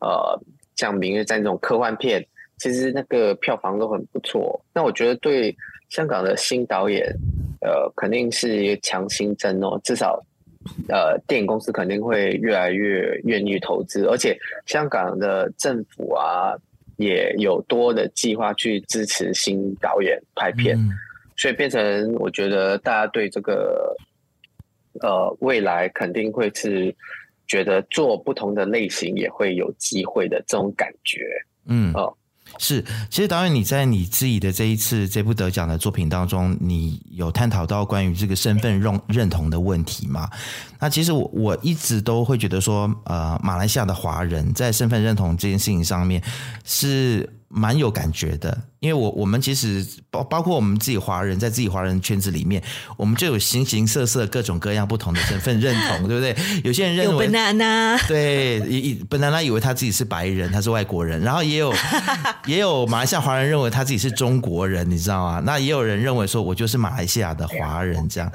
[0.00, 0.36] 呃
[0.74, 2.26] 像《明日战记》这种科幻片，
[2.58, 4.60] 其实那个票房都很不错。
[4.74, 5.56] 那我觉得对
[5.90, 7.06] 香港的新导演，
[7.60, 9.80] 呃，肯定是一个强心针哦。
[9.84, 10.20] 至少
[10.88, 16.52] 呃，电影公司肯定会越来越愿意投资，而且香港的政府啊
[16.96, 20.90] 也有多的计划去支持新导演拍片，嗯、
[21.36, 23.96] 所以变成我觉得大家对这个。
[25.02, 26.96] 呃，未来肯定会是
[27.46, 31.20] 觉得做不同的类型也会有机会的这种感觉，
[31.66, 32.16] 嗯，哦，
[32.58, 32.84] 是。
[33.10, 40.28] 其实导演你在你自己的这一次这部得奖的作品当中，你有探讨到关于这个身份认认同的问题吗？
[40.78, 46.22] 那其实我我一直都会觉得说，呃，马来西亚的华人在身份认同这件事情上面
[46.64, 47.28] 是。
[47.48, 52.62] 蛮有感觉的，因为我我们其实包包括我们自己华人在自己华人圈子里面，
[52.96, 56.36] 我们就有形形色色各种各样不同的身份认同，对不对？
[56.64, 61.72] 有些人认为 banana 对，以 banana 以为他自己是白人，他是外国人，然后也有
[62.46, 65.42] 也有马来西亚华人认为他自己是中国人，你知道吗？
[65.44, 68.30] 那也有人认为说我就是马来西亚的华人，这样。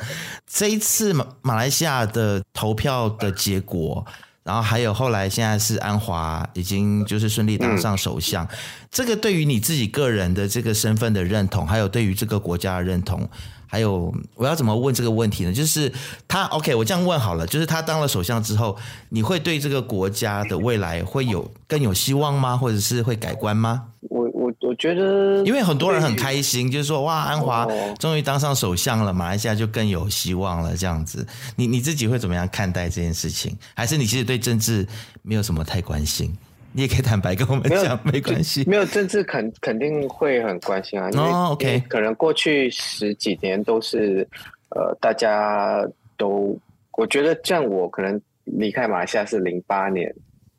[0.48, 4.06] 这一次马马来西亚的投票的结果。
[4.44, 8.50] 然后还有后来现在是安华已经就是顺利当上首相，嗯、
[8.90, 13.30] 这个对于你自己个人的这个身份的认同，还有对于这个国家的认同，
[13.68, 15.54] 还有我要怎么问这个问题呢？
[15.54, 15.92] 就是
[16.28, 18.76] 他 OK，我这样问好了，就是他当了首相之后，
[19.10, 22.58] 你会对这个国家的未来会有更有希望吗？
[22.58, 23.84] 或者是会改观吗？
[24.10, 24.41] 我
[24.82, 27.68] 觉得，因为很多人很开心，就是说哇，安华
[28.00, 30.76] 终于当上首相了，马来西亚就更有希望了。
[30.76, 31.24] 这样子，
[31.56, 33.56] 你你自己会怎么样看待这件事情？
[33.76, 34.84] 还是你其实对政治
[35.22, 36.36] 没有什么太关心？
[36.74, 38.64] 你也可以坦白跟我们讲，没，没关系。
[38.68, 41.88] 没有政治肯肯定会很关心啊，因为、oh, okay.
[41.88, 44.28] 可能过去十几年都是
[44.70, 46.58] 呃，大家都
[46.94, 50.12] 我觉得像我可能离开马来西亚是零八年，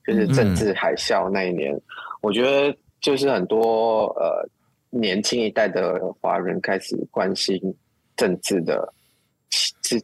[0.06, 1.82] 就是政治海啸那一年，嗯、
[2.20, 2.72] 我觉得。
[3.02, 4.48] 就是很多呃
[4.88, 7.60] 年轻一代的华人开始关心
[8.16, 8.90] 政治的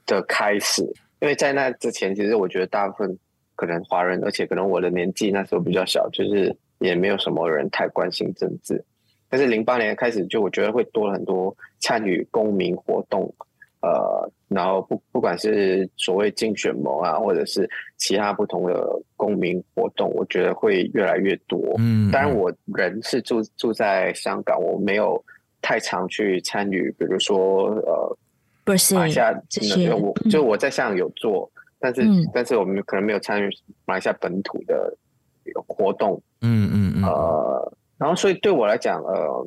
[0.05, 0.83] 的开始，
[1.21, 3.19] 因为在那之前，其实我觉得大部分
[3.55, 8.85] 可能华人，而且可能我的年纪那时候比较小，就是也没有什么人太关心政治。
[9.31, 13.33] 但是零八年开始，就我觉得会多了很多参与公民活动。
[13.81, 21.61] 呃，然后不不管是所谓竞选盟啊，或者是其他不同的公民活动，我觉得会越来越多。
[21.79, 25.23] 嗯，当然我人是住住在香港，我没有
[25.61, 28.17] 太常去参与，比如说呃，
[28.65, 33.51] 马来西亚这些，我就我在香港有做，但是、嗯、但是我们可能没有参与
[33.85, 34.97] 马来西亚本土的
[35.67, 36.21] 活动。
[36.41, 37.03] 嗯嗯嗯。
[37.05, 39.47] 呃，然后所以对我来讲，呃。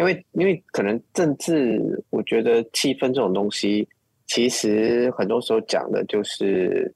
[0.00, 3.88] 因为，因为可能政治，我觉得气氛这种东西，
[4.28, 6.94] 其实很多时候讲的就是，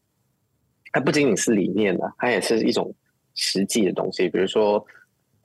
[0.93, 2.95] 它不仅仅是理念的，它也是一种
[3.35, 4.29] 实际的东西。
[4.29, 4.85] 比如说，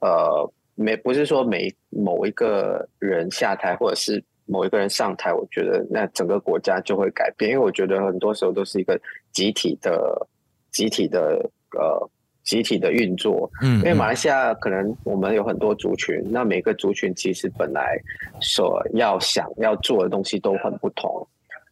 [0.02, 7.52] 呃，没不是说每某一个人下台，或者是某一个人上台，我觉得那整个国家就会改变。
[7.52, 9.00] 因为我觉得很多时候都是一个
[9.32, 10.28] 集体的、
[10.72, 12.10] 集体的呃。
[12.48, 18.02] 集体的运作，嗯，因为马来西亚可能我们有很多族群，那每个族群其实本来
[18.40, 21.28] 所要想要做的东西都很不同，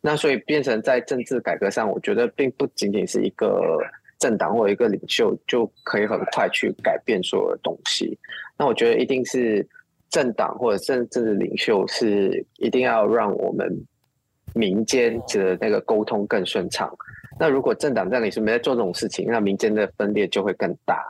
[0.07, 3.79] 那所以变成在政治改革上，我觉得并不仅仅是一个
[4.19, 8.15] 政党或一个领袖就可以很快去改变所有的东西。
[8.55, 9.67] 那我觉得一定是
[10.11, 13.67] 政党或者政政治领袖是一定要让我们
[14.53, 16.95] 民间的那个沟通更顺畅。
[17.39, 21.03] 那如果政党在里是没在做这种事情，那民间的分裂就会更大。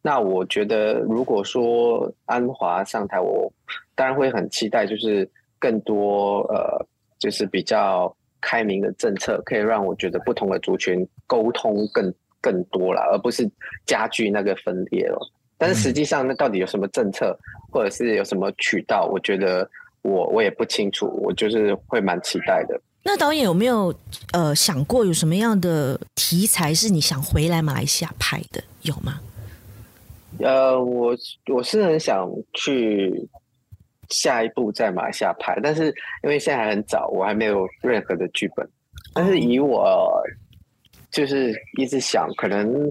[0.00, 3.52] 那我觉得，如果说安华上台，我
[3.94, 5.28] 当然会很期待，就是
[5.58, 6.86] 更多呃，
[7.18, 13.48] 就是比较开明的政策，可以让我觉得不同的族群沟通更更多了，而不是
[13.86, 15.18] 加剧那个分裂了。
[15.58, 17.38] 但是实际上，那到底有什么政策，
[17.70, 19.08] 或者是有什么渠道？
[19.12, 19.68] 我觉得
[20.02, 22.80] 我我也不清楚，我就是会蛮期待的。
[23.02, 23.94] 那导演有没有
[24.32, 28.62] 呃想过有什么样的题材是你想回来马来西亚拍的？
[28.82, 29.20] 有吗？
[30.38, 31.14] 呃，我
[31.52, 33.28] 我是很想去
[34.10, 35.86] 下一步在马来西亚拍，但是
[36.22, 38.68] 因为现在还很早，我还没有任何的剧本。
[39.14, 40.22] 但是以我
[41.10, 42.90] 就是一直想，可能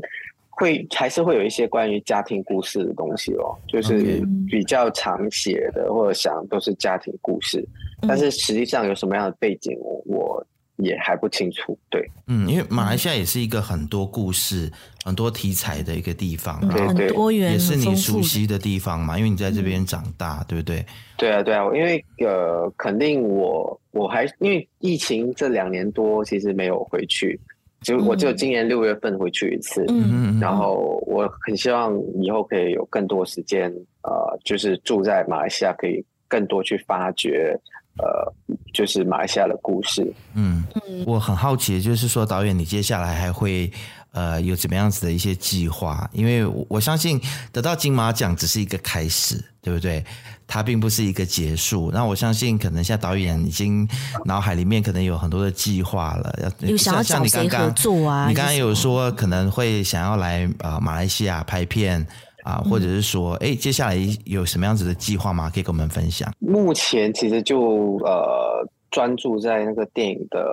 [0.50, 7.64] 会还是会有一些关于家庭故事的东西哦，就是比较常写的或者想都是家庭故事，
[8.08, 10.46] 但是实际上有什么样的背景，我我。
[10.80, 14.72] 也还不清楚，对，嗯，因为马来西亚也是一个很多故事、
[15.04, 20.86] 很多题材的一个地方，对，很多元，也是你熟悉的地方嘛，因为你在这边长大，对不对？
[21.18, 27.38] 对啊，对啊，因为呃，肯定我我还因为疫情这两年多，其实没有回去，
[27.82, 33.70] 就我只有今年六月份回去一次，嗯，然后我很希望以后可以有更多时间，
[34.04, 37.60] 呃，就是住在马来西亚，可以更多去发掘。
[38.02, 38.34] 呃，
[38.74, 40.12] 就是马来西亚的故事。
[40.34, 40.64] 嗯，
[41.06, 43.70] 我很好奇，就是说导演，你接下来还会
[44.12, 46.10] 呃有怎么样子的一些计划？
[46.14, 47.20] 因为我相信
[47.52, 50.04] 得到金马奖只是一个开始，对不对？
[50.48, 51.92] 它并不是一个结束。
[51.94, 53.88] 那我相信，可能现在导演已经
[54.26, 56.54] 脑海里面可能有很多的计划了。
[56.62, 58.28] 有想要找谁合作啊？
[58.28, 62.08] 你刚刚有说可能会想要来呃马来西亚拍片。
[62.50, 63.96] 啊，或者是说，哎、嗯，接下来
[64.26, 65.52] 有什么样子的计划吗？
[65.54, 66.34] 可以跟我们分享。
[66.40, 70.50] 目前其实就呃专注在那个电影的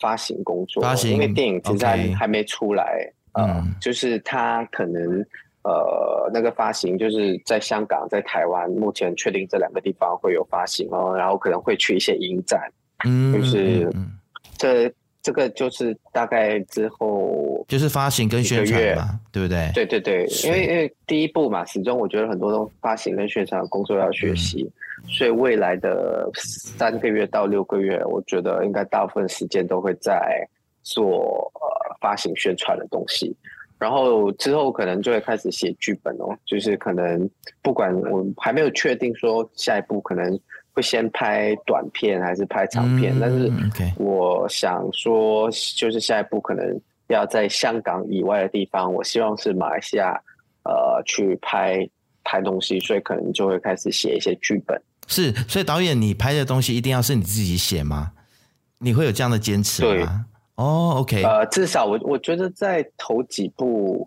[0.00, 5.24] 发行工作，发行，因为电影现在还还没出来，嗯、呃，就是它可能
[5.62, 12.60] 呃那个发行就是在香港、在台湾，目前确定这两个地方会有发行哦，然后可能会去一些影展，
[13.04, 13.88] 嗯，就是
[14.58, 14.92] 这。
[15.26, 19.68] 这个就是大概之后就是发行跟宣传嘛，对不对？
[19.74, 24.62] 对对对，因为因为第一步嘛，始终我觉得很多都发行跟宣传的工作要学习，
[25.02, 30.48] 嗯，所以未来的三个月到六个月，我觉得应该大部分时间都会在
[30.84, 33.34] 做呃发行宣传的东西，
[33.80, 37.28] 然后之后可能就会开始写剧本哦，就是可能
[37.62, 40.38] 不管我还没有确定说下一步可能。
[40.76, 43.14] 会先拍短片还是拍长片？
[43.16, 43.50] 嗯、但是
[43.96, 50.12] 我想说，就是下一步可能要在香港以外的地方，我希望是马来西亚，
[50.64, 51.88] 呃，去拍
[52.24, 54.78] 拍东西，所以可能就会开始写一些剧本。
[55.06, 58.12] 是，所以导演，你拍的东西一定要是你自己写吗？
[58.78, 60.26] 你会有这样的坚持吗？
[60.56, 64.06] 哦、oh，OK，呃，至少我我觉得在头几部，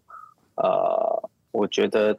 [0.53, 2.15] 呃，我觉得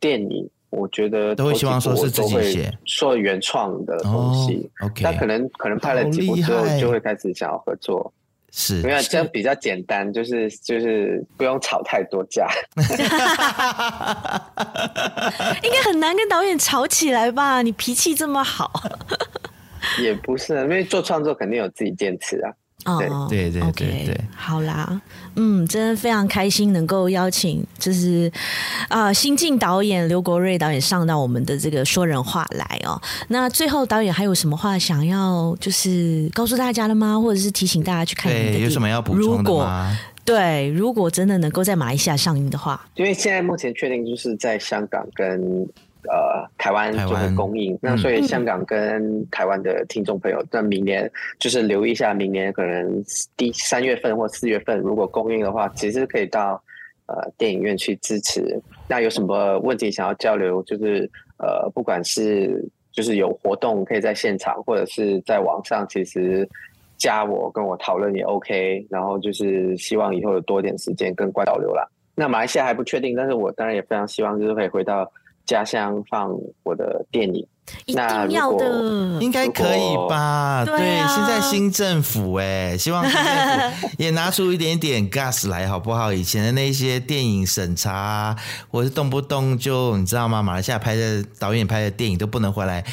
[0.00, 0.50] 电影。
[0.74, 4.70] 我觉得都会希望说是自己写，说原创的东西。
[4.80, 8.12] Oh, OK，那可能可能拍了几部之后，就会开始想要合作。
[8.50, 12.48] 是，因为这样比较简单，就是就是不用吵太多架。
[15.62, 17.62] 应该很难跟导演吵起来吧？
[17.62, 18.70] 你脾气这么好。
[20.00, 22.52] 也不是，因为做创作肯定有自己坚持啊。
[22.84, 25.00] 哦，对对对对对，好啦，
[25.36, 28.30] 嗯，真的非常开心能够邀请，就是
[28.88, 33.00] 啊、呃，新晋导演刘国瑞导演上到我们的这个说人话来哦。
[33.28, 37.18] 那最后导演还有什么话想要就是告诉大家的吗？
[37.18, 38.58] 或者是提醒大家去看你的电影？
[38.60, 39.98] 对，有什么要补充的吗？
[40.24, 45.66] 对，如果真的能够在马来西亚上映的话，因为现在目前确定就是在香港跟。
[46.10, 53.02] 呃，台湾就会供应，那所以香港跟台湾的听众朋友，那、嗯、明年就是留意一下，明年可能
[53.38, 56.62] 第三月份或四月份，如果公映的话，其实可以到
[57.06, 58.60] 呃电影院去支持。
[58.86, 66.46] 那有什么问题想要交流，就是呃，不管是就是有活动可以在现场，或者是在网上，其实
[66.98, 68.86] 加我跟我讨论也 OK。
[68.90, 71.88] 然后就是希望以后有多点时间跟观众交流啦。
[72.14, 75.10] 那马来西亚还不确定，但是我当然也非常希望就是可以回到。
[75.46, 76.30] 家乡放
[76.62, 77.46] 我的电影，
[77.86, 80.64] 一定要的，应该可以吧？
[80.64, 86.12] 对，对，现在新政府哎，希望政府 也拿出一点点 gas 来，好不好？
[86.12, 88.36] 以前的那些电影审查，
[88.70, 90.42] 或是动不动就你知道吗？
[90.42, 92.84] 马来西亚拍的导演拍的电影都不能回来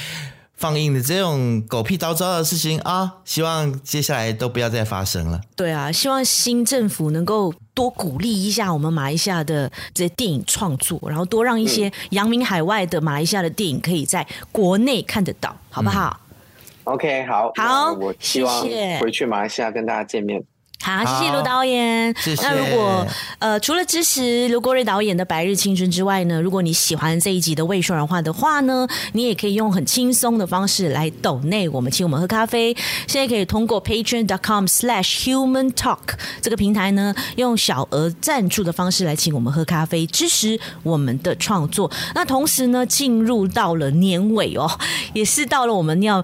[0.62, 5.42] 放映的这种狗屁叨糟的事情啊，希望接下来都不要再发生了。
[5.56, 16.22] 对啊，希望新政府能够多鼓励一下我们马来西亚的这些电影创作，然后多让一些扬名海外的马来西亚的电影可以在国内看得到，好不好？
[16.28, 18.62] 嗯，OK，好，好，我希望
[19.00, 20.44] 回去马来西亚跟大家见面。
[20.84, 22.14] 好，谢谢卢导演。
[22.20, 22.44] 谢谢。
[22.44, 23.08] 那如果
[23.40, 32.76] 呃，除了支持刘国瑞导演的《白日青春》之外呢，如果你喜欢这一集的未说人话的话呢，你也可以用很轻松的方式来抖内我们，请我们喝咖啡。
[33.08, 35.98] 现在可以通过 patreon.com/slash/humantalk
[36.42, 41.92] 这个平台呢，用小额赞助的方式来请我们喝咖啡，支持我们的创作。
[42.16, 44.70] 那同时呢，进入到了年尾哦，
[45.14, 46.24] 也是到了我们要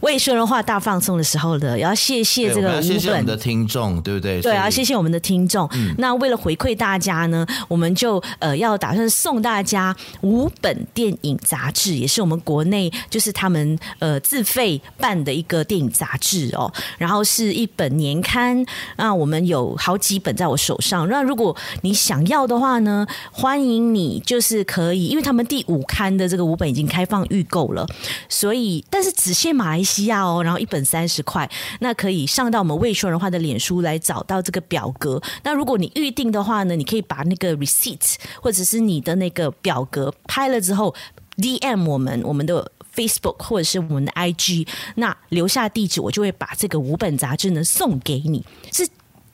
[0.00, 4.40] 为说人话大放送的时候了，也要谢谢这个五本本的听众，对不对？
[4.40, 5.68] 对啊，谢谢我们的听众。
[5.74, 16.72] 嗯、那为了回馈大家呢，我们就呃要打算送大家五本电影杂志，也是我们国内就是他们呃自费办的一个电影杂志哦。
[16.98, 18.64] 然后是一本年刊，
[18.96, 21.08] 那我们有好几本在我手上。
[21.08, 27.86] 那如果你想要的话呢，欢迎你就是可以，因为他们第五刊的这个五本已经开放预购了，
[28.28, 30.42] 所以但是只限马来西亚哦。
[30.42, 35.22] 然后一本三十块，那可以上到我们未说人话的脸书来找到这个表格。
[35.44, 40.94] 那如果你预定的话呢，你可以把那个 receipt 或者是你的那个表格拍了之后
[41.38, 44.66] ，DM 我们我们的 Facebook 或者是我们的 IG，
[44.96, 48.44] 那留下地址，我就会把这个五本杂志呢送给你。
[48.72, 48.86] 是。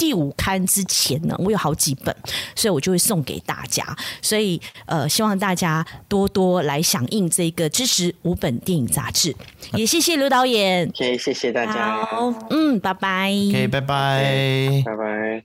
[0.02, 2.12] 第五刊之前呢，我有好几本，
[2.56, 3.86] 所以我就会送给大家。
[4.20, 9.32] 所以呃，希望大家多多来响应这个支持五本电影杂志。
[9.74, 12.04] 也谢谢刘导演，谢谢谢大家。
[12.04, 13.30] 好，嗯，拜拜。
[13.30, 15.44] OK，拜拜，拜拜。